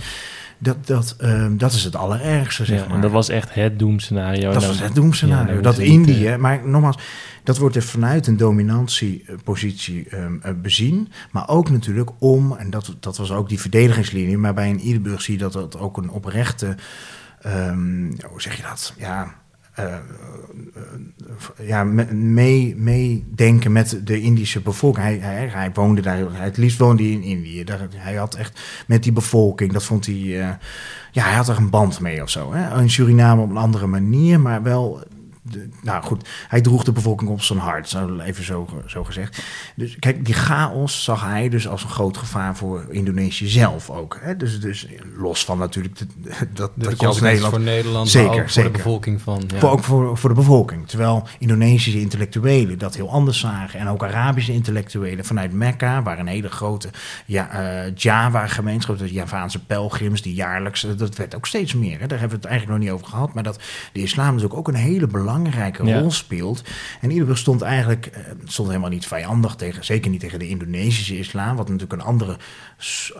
[0.58, 2.94] dat, dat, um, dat is het allerergste, zeg ja, maar.
[2.94, 4.52] En dat was echt het doemscenario.
[4.52, 5.54] Dat was het doemscenario.
[5.54, 6.98] Ja, dat Indië, uh, maar nogmaals,
[7.42, 11.12] dat wordt er vanuit een dominantiepositie um, uh, bezien.
[11.30, 15.22] Maar ook natuurlijk om, en dat, dat was ook die verdedigingslinie, maar bij een Iederburg
[15.22, 16.76] zie je dat dat ook een oprechte,
[17.46, 18.94] um, hoe zeg je dat?
[18.98, 19.34] Ja
[21.62, 25.20] ja, meedenken mee met de Indische bevolking.
[25.20, 27.64] Hij, hij, woonde daar, het liefst woonde hij in Indië.
[27.96, 30.48] Hij had echt met die bevolking, dat vond hij, uh,
[31.12, 32.52] ja, hij had er een band mee of zo.
[32.52, 32.80] Hè?
[32.80, 35.02] In Suriname op een andere manier, maar wel
[35.50, 39.42] de, nou goed, hij droeg de bevolking op zijn hart, zo even zo, zo gezegd.
[39.74, 44.18] Dus kijk, die chaos zag hij dus als een groot gevaar voor Indonesië zelf ook.
[44.20, 44.36] Hè?
[44.36, 44.86] Dus, dus
[45.16, 46.06] los van natuurlijk de,
[46.52, 47.54] dat, de dat je als Nederland...
[47.54, 48.62] voor Nederland, zeker, maar ook zeker.
[48.62, 49.42] voor de bevolking van...
[49.46, 49.58] Ja.
[49.58, 50.88] Voor, ook voor, voor de bevolking.
[50.88, 53.80] Terwijl Indonesische intellectuelen dat heel anders zagen.
[53.80, 56.90] En ook Arabische intellectuelen vanuit Mekka, waar een hele grote
[57.26, 62.00] ja, uh, Java-gemeenschap, de Javaanse pelgrims, die jaarlijks, dat werd ook steeds meer.
[62.00, 62.06] Hè?
[62.06, 63.34] Daar hebben we het eigenlijk nog niet over gehad.
[63.34, 63.60] Maar dat
[63.92, 66.00] de islam natuurlijk ook een hele belangrijke belangrijke ja.
[66.00, 66.62] rol speelt.
[67.00, 71.18] En Iederburg stond eigenlijk uh, stond helemaal niet vijandig tegen, zeker niet tegen de Indonesische
[71.18, 72.36] islam, wat natuurlijk een andere,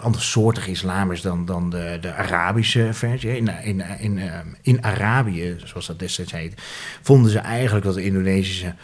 [0.00, 3.36] ander soortig islam is dan, dan de, de Arabische versie.
[3.36, 6.62] In, in, in, uh, in Arabië, zoals dat destijds heet,
[7.02, 8.74] vonden ze eigenlijk dat de Indonesische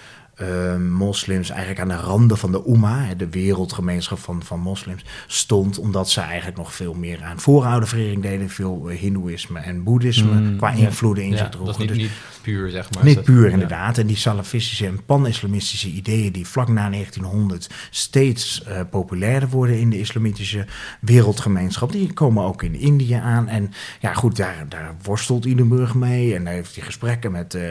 [0.41, 5.79] uh, moslims eigenlijk aan de randen van de Umma, de wereldgemeenschap van, van moslims, stond.
[5.79, 8.49] Omdat ze eigenlijk nog veel meer aan voorouderverering deden.
[8.49, 10.77] Veel hindoeïsme en boeddhisme Mm, qua ja.
[10.77, 11.81] invloeden in zich droegen.
[11.81, 12.11] niet, niet
[12.43, 13.05] puur, zeg maar.
[13.05, 13.53] niet puur ja.
[13.53, 13.99] inderdaad.
[13.99, 19.91] En die salafistische en pan-islamistische ideeën die vlak na 1900 steeds eh, populairder worden in
[19.91, 20.67] de islamitische
[21.01, 23.49] wereldgemeenschap, die komen ook in Indië aan.
[23.49, 26.35] En ja, goed, daar, daar worstelt Idenburg mee.
[26.35, 27.63] En daar heeft hij gesprekken met, eh,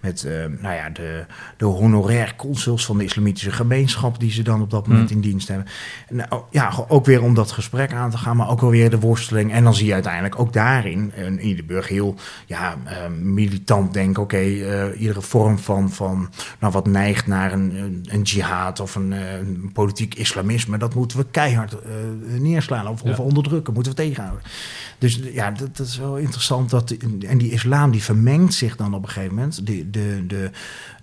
[0.00, 1.24] met eh, nou ja, de,
[1.56, 5.22] de honorair consuls van de islamitische gemeenschap, die ze dan op dat moment Hmm.
[5.22, 5.66] in dienst hebben.
[6.08, 9.00] En, oh, ja, ook weer om dat gesprek aan te gaan, maar ook alweer de
[9.00, 9.52] worsteling.
[9.52, 12.14] En dan zie je uiteindelijk ook daarin een Idenburg heel
[12.46, 12.76] ja,
[13.20, 14.13] militant denken.
[14.18, 19.12] Oké, eh, iedere vorm van, van nou, wat neigt naar een, een, jihad of een,
[19.12, 24.42] eh, een politiek islamisme, dat moeten we keihard eh, neerslaan of, onderdrukken, moeten we tegenhouden.
[24.98, 26.70] Dus ja, dat, dat is wel interessant.
[26.70, 26.90] Dat,
[27.26, 29.66] en die islam die vermengt zich dan op een gegeven moment.
[29.66, 30.50] De, de, de,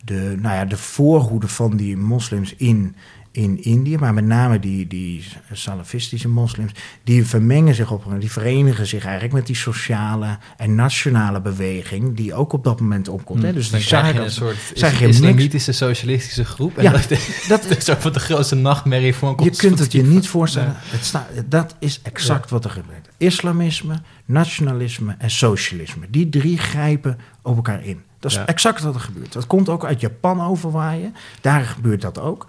[0.03, 2.95] de, nou ja, de voorhoede van die moslims in,
[3.31, 6.71] in Indië, maar met name die, die salafistische moslims,
[7.03, 12.33] die vermengen zich op, die verenigen zich eigenlijk met die sociale en nationale beweging die
[12.33, 13.41] ook op dat moment opkomt.
[13.43, 13.53] Hè?
[13.53, 16.77] Dus Dan die krijg je zagen een soort is- islamitische socialistische groep.
[16.77, 16.91] En Ja,
[17.47, 20.73] dat, is ook wat de grootste nachtmerrie van Je kunt het je niet voorstellen.
[20.77, 23.09] Het sta, dat is exact wat er gebeurt.
[23.17, 26.05] Islamisme, nationalisme en socialisme.
[26.09, 28.01] Die drie grijpen op elkaar in.
[28.19, 28.45] Dat is Ja.
[28.45, 29.33] exact wat er gebeurt.
[29.33, 31.15] Dat komt ook uit Japan overwaaien.
[31.41, 32.47] Daar gebeurt dat ook.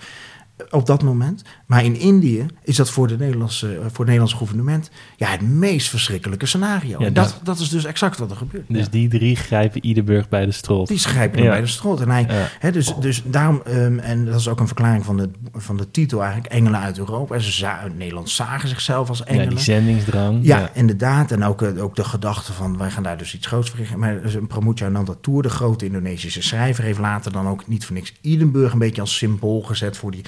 [0.70, 1.42] Op dat moment.
[1.66, 5.88] Maar in Indië is dat voor, de Nederlandse, voor het Nederlandse gouvernement ja, het meest
[5.88, 6.98] verschrikkelijke scenario.
[7.00, 8.64] Ja, en dat, dat- dat is dus exact wat er gebeurt.
[8.68, 10.88] Dus die drie grijpen Iederburg bij de strot.
[10.88, 11.50] Die schrijven hem Ja.
[11.50, 12.00] bij de strot.
[12.00, 12.48] En hij, Ja.
[12.58, 15.90] hè, dus, dus daarom, ehm, en dat is ook een verklaring van de, van de
[15.90, 17.34] titel eigenlijk, Engelen uit Europa.
[17.34, 19.48] En ze za- Nederland zagen zichzelf als Ja, engelen.
[19.48, 20.38] die zendingsdrang.
[20.42, 21.30] Ja, inderdaad.
[21.30, 23.98] En ook, eh, ook de gedachte van wij gaan daar dus iets groots verrichten.
[23.98, 27.94] Maar dus een Pramudia Nandatour, de grote Indonesische schrijver, heeft later dan ook niet voor
[27.94, 30.22] niks Idenburg een beetje als symbool gezet voor die,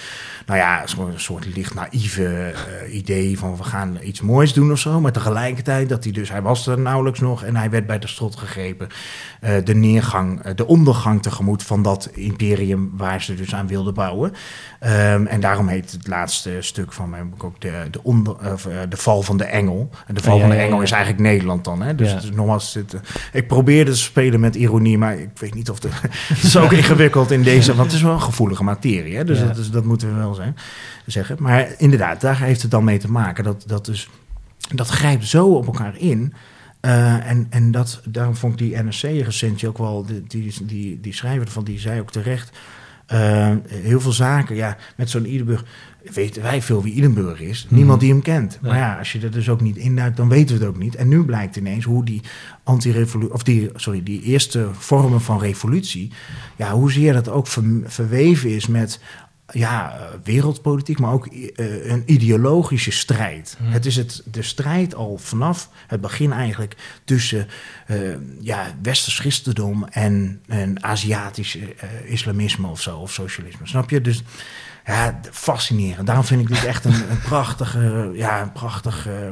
[0.47, 4.79] nou ja, zo'n soort licht naïeve eh, idee van we gaan iets moois doen of
[4.79, 5.01] zo.
[5.01, 8.07] Maar tegelijkertijd dat hij dus, hij was er nauwelijks nog en hij werd bij de
[8.07, 8.89] strot gegrepen.
[9.45, 13.95] Eh, de neergang, eh, de ondergang tegemoet van dat imperium waar ze dus aan wilden
[13.95, 14.33] bouwen.
[14.81, 18.67] Ehm, en daarom heet het laatste stuk van mijn boek ook de, de, onder, of,
[18.67, 19.91] eh, de val van de engel.
[20.07, 21.83] En de val Ja, van de engel is eigenlijk Nederland dan.
[21.83, 21.95] Hè?
[21.95, 22.15] Dus Ja.
[22.15, 22.97] het is nogmaals, het,
[23.33, 25.89] ik probeerde te spelen met ironie, maar ik weet niet of de,
[26.35, 29.17] het is ook ingewikkeld in deze, want het is wel een gevoelige materie.
[29.17, 29.25] Hè?
[29.25, 30.57] Dus dat, is, dat moeten we wel zijn,
[31.07, 31.37] zeggen.
[31.39, 33.45] Maar inderdaad, daar heeft het dan mee te maken.
[33.45, 34.09] Dat, dat, dus,
[34.75, 36.35] dat grijpt zo op elkaar in.
[36.85, 41.13] Eh, en en dat, daarom vond ik die NRC-recensie ook wel, die, die, die, die
[41.15, 42.51] schrijver van die zei ook terecht.
[43.07, 45.65] eh, heel veel zaken, ja, met zo'n Idenburg
[46.13, 47.67] weten wij veel wie Idenburg is.
[47.71, 48.59] Niemand die hem kent.
[48.63, 50.95] Maar ja, als je er dus ook niet induikt, dan weten we het ook niet.
[50.95, 52.21] En nu blijkt ineens hoe die
[52.63, 56.13] anti of die, sorry, die eerste vormen van revolutie,
[56.57, 59.01] ja, hoezeer dat ook ver- verweven is met
[59.53, 63.57] ja, eh, wereldpolitiek, maar ook eh, een ideologische strijd.
[63.63, 67.49] Het is het, de strijd al vanaf het begin eigenlijk tussen
[67.87, 67.97] eh,
[68.41, 71.59] ja, westers christendom en, en Aziatisch
[72.05, 73.67] islamisme of zo, of socialisme.
[73.67, 74.01] Snap je?
[74.01, 74.23] Dus
[74.87, 76.07] ja, fascinerend.
[76.07, 79.31] Daarom vind ik dit echt een, een prachtige, ja, een prachtige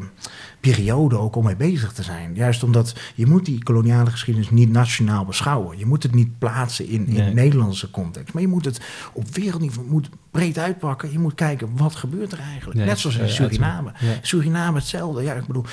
[0.63, 2.35] periode ook om mee bezig te zijn.
[2.35, 5.79] Juist omdat je moet die koloniale geschiedenis niet nationaal beschouwen.
[5.79, 7.35] Je moet het niet plaatsen in, in Nee.
[7.35, 8.33] Nederlandse context.
[8.33, 8.81] Maar je moet het
[9.13, 11.13] op wereldniveau moet breed uitpakken.
[11.13, 12.79] Je moet kijken, wat gebeurt er eigenlijk?
[12.79, 13.93] Nee, Net zoals in eh, Suriname.
[14.01, 14.15] Ja.
[14.23, 15.23] Suriname hetzelfde.
[15.23, 15.65] Ja, ik bedoel,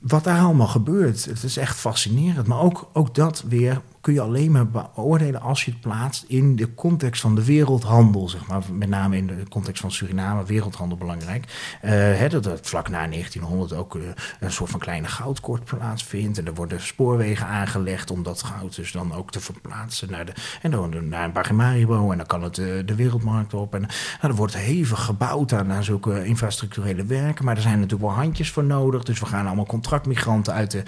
[0.00, 2.46] wat daar allemaal gebeurt, het is echt fascinerend.
[2.46, 6.56] Maar ook, ook dat weer kun je alleen maar beoordelen als je het plaatst in
[6.56, 8.62] de context van de wereldhandel, zeg maar.
[8.72, 11.76] Met name in de context van Suriname, wereldhandel belangrijk.
[11.80, 14.02] Eh, dat het vlak na 1900 ook eh,
[14.40, 16.38] een soort van kleine goudkort plaatsvindt.
[16.38, 20.32] En er worden spoorwegen aangelegd om dat goud dus dan ook te verplaatsen naar, de,
[20.62, 22.10] en dan naar een.
[22.10, 23.74] En dan kan het eh, de wereldmarkt op.
[23.74, 27.44] En nou, er wordt hevig gebouwd aan, aan zulke infrastructurele werken.
[27.44, 29.02] Maar er zijn natuurlijk wel handjes voor nodig.
[29.02, 30.82] Dus we gaan allemaal contractmigranten uit, de,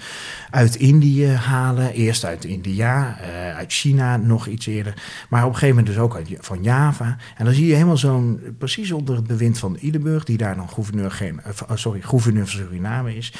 [0.49, 1.93] uit Indië halen.
[1.93, 4.93] Eerst uit India, eh, uit China nog iets eerder.
[5.29, 7.17] Maar op een gegeven moment dus ook uit, van Java.
[7.37, 10.69] En dan zie je helemaal zo'n, precies onder het bewind van Idenburg, die daar dan
[10.69, 13.33] gouverneur, geen, eh, sorry, gouverneur van Suriname is.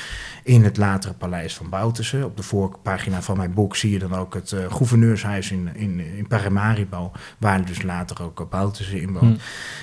[0.43, 2.26] In het latere paleis van Bouterse.
[2.26, 5.99] Op de voorpagina van mijn boek zie je dan ook het eh, gouverneurshuis in, in,
[6.18, 7.11] in Paramaribo.
[7.38, 9.41] Waar dus later ook Bouterse in woont.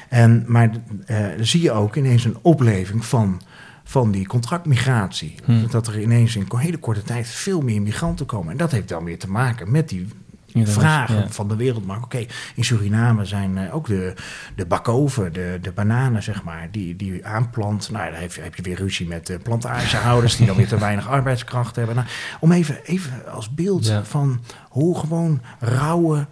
[0.09, 0.71] En, maar
[1.41, 3.41] zie je ook ineens een opleving van,
[3.93, 5.35] van die contractmigratie.
[5.71, 8.51] Dat er ineens in een hele korte tijd veel meer migranten komen.
[8.53, 10.09] En dat heeft dan weer te maken met die
[10.47, 11.29] Ja, dat was- vragen ja.
[11.29, 12.05] van de wereldmarkt.
[12.05, 14.15] Oké, in Suriname zijn eh, ook de,
[14.57, 17.91] de bakoven, de, de bananen, zeg maar, die, die aanplant.
[17.91, 20.37] Nou, dan heb je, heb je weer ruzie met de plantagehouders...
[20.37, 21.95] die dan weer te weinig arbeidskracht hebben.
[21.95, 22.07] Nou,
[22.41, 24.05] om even, even als beeld Ja.
[24.05, 26.27] van hoe gewoon rauwe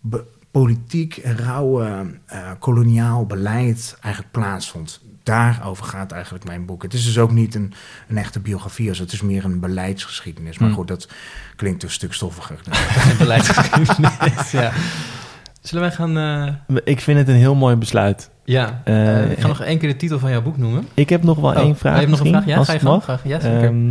[0.00, 5.00] be- politiek en rauwe eh, koloniaal beleid eigenlijk plaatsvond.
[5.22, 6.82] Daarover gaat eigenlijk mijn boek.
[6.82, 7.72] Het is dus ook niet een,
[8.08, 10.58] een echte biografie, als het is meer een beleidsgeschiedenis.
[10.58, 10.76] Maar Hmm.
[10.76, 11.08] goed, dat
[11.56, 12.60] klinkt een stuk stoffiger.
[13.18, 14.50] beleidsgeschiedenis.
[14.50, 14.72] ja.
[15.60, 16.18] Zullen wij gaan...
[16.68, 18.30] eh, Ik vind het een heel mooi besluit.
[18.44, 20.86] ja, Eh, ik ga nog één keer de titel van jouw boek noemen.
[20.94, 21.92] Ik heb nog wel Oh, één vraag.
[21.94, 22.44] je hebt nog een vraag?
[22.46, 23.00] Ja, als ga je.
[23.00, 23.24] Graag.
[23.24, 23.62] Ja, zeker.
[23.64, 23.90] Ehm,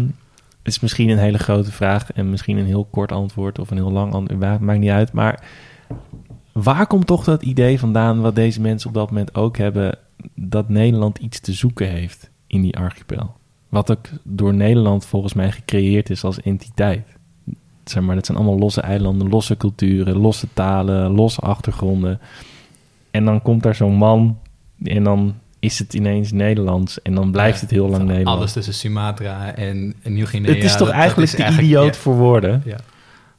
[0.63, 3.77] het is misschien een hele grote vraag en misschien een heel kort antwoord of een
[3.77, 4.39] heel lang antwoord.
[4.41, 5.11] ma- Maakt niet uit.
[5.11, 5.39] Maar
[6.63, 9.97] waar komt toch dat idee vandaan, wat deze mensen op dat moment ook hebben,
[10.35, 13.35] dat Nederland iets te zoeken heeft in die archipel?
[13.69, 17.07] Wat ook door Nederland volgens mij gecreëerd is als entiteit.
[17.83, 22.19] Zeg maar, dat zijn allemaal losse eilanden, losse culturen, losse talen, losse achtergronden.
[23.11, 24.39] En dan komt daar zo'n man
[24.83, 28.39] en dan is het ineens Nederlands en dan blijft Ja, het heel lang Nederlands.
[28.39, 30.53] Alles tussen Sumatra en, Nieuw-Guinea.
[30.53, 32.01] het is toch dat- dat eigenlijk is de eigenlijk- idioot ja.
[32.01, 32.61] voor woorden?
[32.65, 32.77] Ja.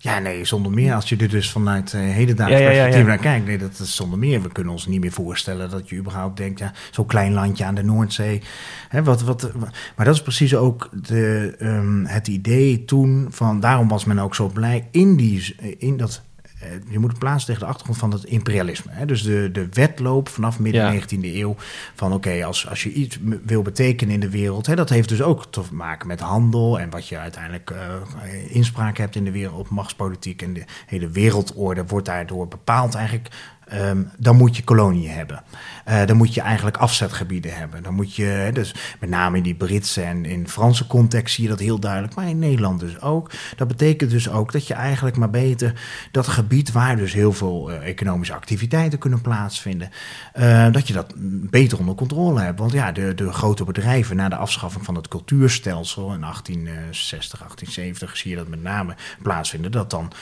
[0.02, 0.94] Ja, nee, zonder meer.
[0.94, 3.06] Als je er dus vanuit eh hedendaags Ja, perspectief ja.
[3.06, 4.42] naar kijkt, nee, dat is zonder meer.
[4.42, 7.74] We kunnen ons niet meer voorstellen dat je überhaupt denkt, ja, zo'n klein landje aan
[7.74, 8.42] de Noordzee.
[8.88, 9.52] Hè, wat, wat,
[9.96, 14.34] maar dat is precies ook de, ehm, het idee toen van, daarom was men ook
[14.34, 16.22] zo blij in, die, in dat.
[16.60, 18.90] Eh, Je moet plaatsen tegen de achtergrond van het imperialisme.
[18.94, 19.06] Hè?
[19.06, 21.00] Dus de, de wedloop vanaf midden Ja.
[21.02, 21.56] 19e eeuw.
[21.94, 24.66] Van oké, als, als je iets wil betekenen in de wereld.
[24.66, 26.80] Hè, dat heeft dus ook te maken met handel.
[26.80, 29.68] En wat je uiteindelijk eh, inspraak hebt in de wereld.
[29.70, 33.28] Machtspolitiek en de hele wereldorde wordt daardoor bepaald eigenlijk.
[33.66, 35.42] ehm, dan moet je koloniën hebben.
[35.84, 37.82] Eh, dan moet je eigenlijk afzetgebieden hebben.
[37.82, 41.50] Dan moet je, dus met name in die Britse en in Franse context zie je
[41.50, 43.30] dat heel duidelijk, maar in Nederland dus ook.
[43.56, 45.72] Dat betekent dus ook dat je eigenlijk maar beter
[46.10, 49.90] dat gebied waar dus heel veel eh, economische activiteiten kunnen plaatsvinden,
[50.32, 51.14] eh, dat je dat
[51.50, 52.58] beter onder controle hebt.
[52.58, 58.16] Want ja, de, de grote bedrijven na de afschaffing van het cultuurstelsel in 1860, 1870
[58.16, 60.12] zie je dat met name plaatsvinden, dat dan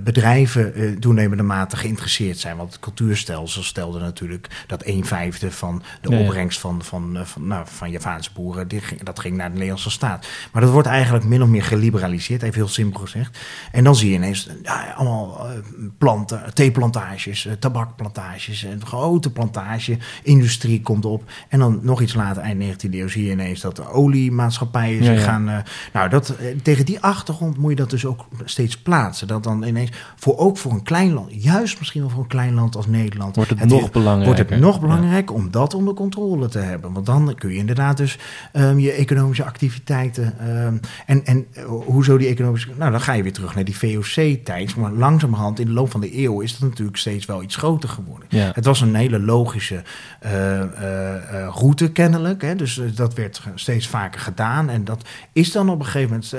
[0.00, 2.56] bedrijven toenemende mate geïnteresseerd zijn.
[2.56, 7.46] Want het cultuurstelsel stelde natuurlijk dat een vijfde van de opbrengst van, van, eh, van,
[7.46, 10.26] nou, van Javaanse boeren, die ging, dat ging naar de Nederlandse staat.
[10.52, 13.38] Maar dat wordt eigenlijk min of meer geliberaliseerd, even heel simpel gezegd.
[13.72, 15.56] En dan zie je ineens ja, allemaal eh,
[15.98, 21.30] planten, theeplantages, eh, tabakplantages, een grote plantage, industrie komt op.
[21.48, 25.18] En dan nog iets later, eind 19e eeuw, zie je ineens dat de oliemaatschappijen zich
[25.18, 25.24] ja.
[25.24, 25.64] gaan...
[25.92, 29.26] nou, dat, tegen die achtergrond moet je dat dus ook steeds plaatsen.
[29.26, 32.54] Dat dan ineens, voor, ook voor een klein land, juist misschien wel voor een klein
[32.54, 33.36] land als Nederland...
[33.36, 34.80] Wordt het nog wordt belangrijker.
[34.80, 36.92] nog belangrijker om dat onder controle te hebben.
[36.92, 38.18] Want dan kun je inderdaad dus
[38.52, 40.38] ehm, je economische activiteiten...
[40.38, 40.76] ehm,
[41.06, 42.68] en, en eh, hoezo die economische...
[42.76, 44.76] Nou, dan ga je weer terug naar die VOC-tijd.
[44.76, 46.40] Maar langzamerhand, in de loop van de eeuw...
[46.40, 48.26] is dat natuurlijk steeds wel iets groter geworden.
[48.30, 48.50] Ja.
[48.54, 49.82] Het was een hele logische
[50.20, 52.42] eh, eh, route kennelijk.
[52.42, 52.56] Hè?
[52.56, 54.70] Dus dat werd steeds vaker gedaan.
[54.70, 56.34] En dat is dan op een gegeven moment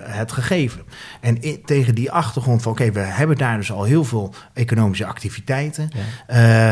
[0.00, 0.82] het gegeven.
[1.20, 2.72] En tegen die achtergrond van...
[2.72, 5.90] oké, we hebben daar dus al heel veel economische activiteiten.
[6.26, 6.70] Eh,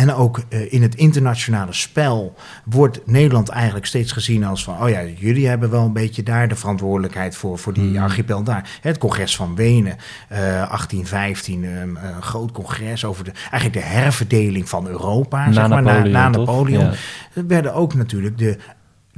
[0.00, 4.82] en ook eh, in het internationale spel wordt Nederland eigenlijk steeds gezien als van...
[4.82, 8.02] oh ja, jullie hebben wel een beetje daar de verantwoordelijkheid voor, voor die Hmm.
[8.02, 8.78] archipel daar.
[8.80, 9.96] Het congres van Wenen,
[10.28, 15.46] eh 1815, eh, een groot congres over de, eigenlijk de herverdeling van Europa.
[15.46, 16.38] Na zeg maar, Napoleon, na, na?
[16.38, 16.84] Napoleon.
[16.84, 16.92] Ja.
[17.32, 18.56] Er werden ook natuurlijk de,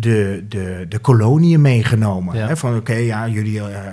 [0.01, 2.37] de, de, de koloniën meegenomen.
[2.37, 2.47] Ja.
[2.47, 3.93] Hè, van oké, ja, jullie eh,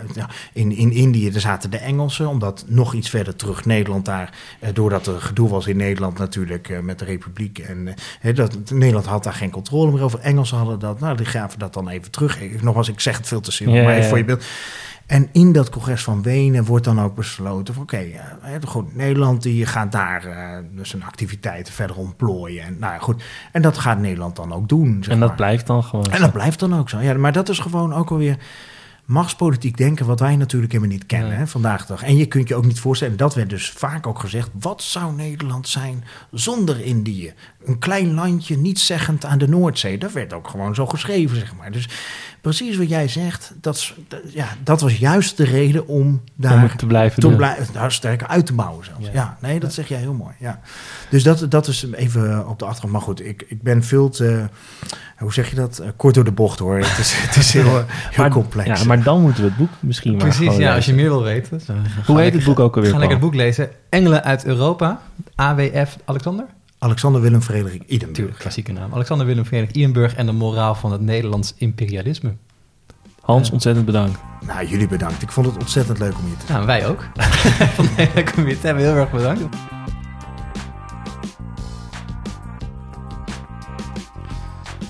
[0.53, 4.69] in, in Indië daar zaten de Engelsen, omdat nog iets verder terug Nederland daar, eh,
[4.73, 7.59] doordat er gedoe was in Nederland natuurlijk eh, met de Republiek.
[7.59, 10.19] En hè, dat, Nederland had daar geen controle meer over.
[10.19, 12.41] Engelsen hadden dat, nou, die gaven dat dan even terug.
[12.41, 14.45] Ik, nogmaals, ik zeg het veel te simpel, Ja, maar ja, even voor je beeld.
[15.05, 18.05] En in dat congres van Wenen wordt dan ook besloten van oké,
[18.41, 22.63] hè, goed, Nederland die gaat daar eh, zijn activiteiten verder ontplooien.
[22.63, 24.97] En, nou ja, goed, en dat gaat Nederland dan ook doen.
[25.03, 25.37] zeg En dat maar.
[25.37, 26.05] blijft dan gewoon.
[26.05, 26.99] En dat blijft dan ook zo.
[26.99, 28.37] Ja, maar dat is gewoon ook alweer
[29.05, 31.37] machtspolitiek denken, wat wij natuurlijk helemaal niet kennen Nee.
[31.37, 32.03] hè, vandaag de dag.
[32.03, 35.13] En je kunt je ook niet voorstellen, dat werd dus vaak ook gezegd, wat zou
[35.13, 37.33] Nederland zijn zonder Indië?
[37.65, 39.97] Een klein landje, niet zeggend aan de Noordzee.
[39.97, 41.71] Dat werd ook gewoon zo geschreven, zeg maar.
[41.71, 41.89] Dus
[42.45, 43.93] precies wat jij zegt, dat,
[44.33, 48.45] ja, dat was juist de reden om daar Om te blijven te nou, sterker uit
[48.45, 49.05] te bouwen zelfs.
[49.05, 49.11] Ja.
[49.13, 50.33] Ja, nee, dat zeg jij heel mooi.
[50.39, 50.59] Ja.
[51.09, 52.93] Dus dat, dat is even op de achtergrond.
[52.93, 54.47] Maar goed, ik, ik ben veel te,
[55.17, 55.79] hoe zeg je dat?
[55.79, 56.77] Eh, kort door de bocht hoor.
[56.77, 57.85] Het is, het is heel, heel
[58.17, 58.79] maar, complex.
[58.79, 61.09] Ja, maar dan moeten we het boek misschien maar Precies, gewoon ja, als je meer
[61.09, 61.61] wil weten.
[62.05, 63.29] Hoe heet het boek ook alweer, Ga lekker Paul?
[63.29, 63.69] het boek lezen.
[63.89, 65.01] Engelen uit Europa,
[65.35, 66.45] AWF Alexander?
[66.85, 68.15] Alexander Willem Frederik Idenburg.
[68.17, 68.93] Tuurlijk, klassieke naam.
[68.93, 72.33] Alexander Willem Frederik Ienburg en de moraal van het Nederlands imperialisme.
[73.21, 73.53] Hans, Ja.
[73.53, 74.19] ontzettend bedankt.
[74.45, 75.21] Nou, jullie bedankt.
[75.21, 77.03] Ik vond het ontzettend leuk om hier te Nou, wij ook.
[77.75, 79.43] van de hele comité hebben we heel erg bedankt.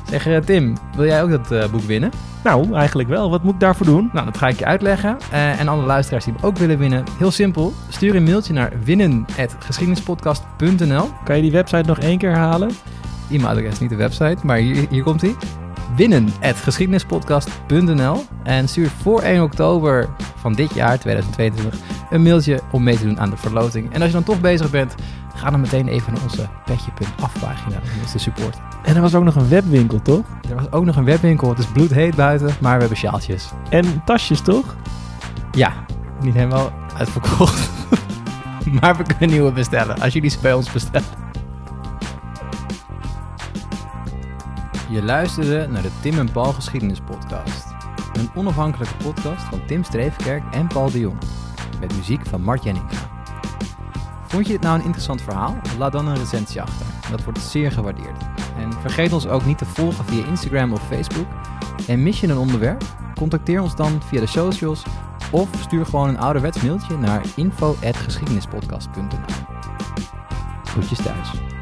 [0.10, 2.12] Zeg eh, Tim, wil jij ook dat eh, boek winnen?
[2.46, 3.30] Nou, eigenlijk wel.
[3.30, 4.10] Wat moet ik daarvoor doen?
[4.14, 5.18] Nou, dat ga ik je uitleggen.
[5.32, 7.74] Eh, en alle luisteraars die hem ook willen winnen, heel simpel.
[7.90, 12.70] Stuur een mailtje naar winnen.geschiedenispodcast.nl Kan je die website nog één keer herhalen?
[13.30, 15.36] E-mailadres, niet de website, maar hier, hier komt hij.
[15.96, 21.80] Winnen.geschiedenispodcast.nl En stuur voor 1 oktober van dit jaar, 2022,
[22.10, 23.94] een mailtje om mee te doen aan de verloting.
[23.94, 24.96] En als je dan toch bezig bent,
[25.36, 28.62] ga dan meteen even naar onze petje.af pagina om ons te supporten.
[28.84, 30.26] En er was ook nog een webwinkel, toch?
[30.50, 33.50] Er was ook nog een webwinkel, het is bloedheet buiten, maar we hebben sjaaltjes.
[33.70, 34.76] En tasjes, toch?
[35.52, 35.74] Ja,
[36.22, 37.70] niet helemaal uitverkocht.
[38.82, 41.24] maar we kunnen nieuwe bestellen als jullie ze bij ons bestellen.
[44.90, 47.66] Je luisterde naar de Tim en Paul Geschiedenis Podcast.
[48.14, 51.18] Een onafhankelijke podcast van Tim Streefkerk en Paul de Jong.
[51.80, 53.15] Met muziek van Mart Jenninga.
[54.36, 55.58] Vond je dit nou een interessant verhaal?
[55.78, 56.86] Laat dan een recensie achter.
[57.12, 58.24] Dat wordt zeer gewaardeerd.
[58.58, 61.28] En vergeet ons ook niet te volgen via Instagram of Facebook.
[61.88, 62.84] En mis je een onderwerp?
[63.16, 64.84] Contacteer ons dan via de socials
[65.32, 69.06] of stuur gewoon een ouderwets mailtje naar info.geschiedenispodcast.nl
[70.64, 71.55] Groetjes thuis.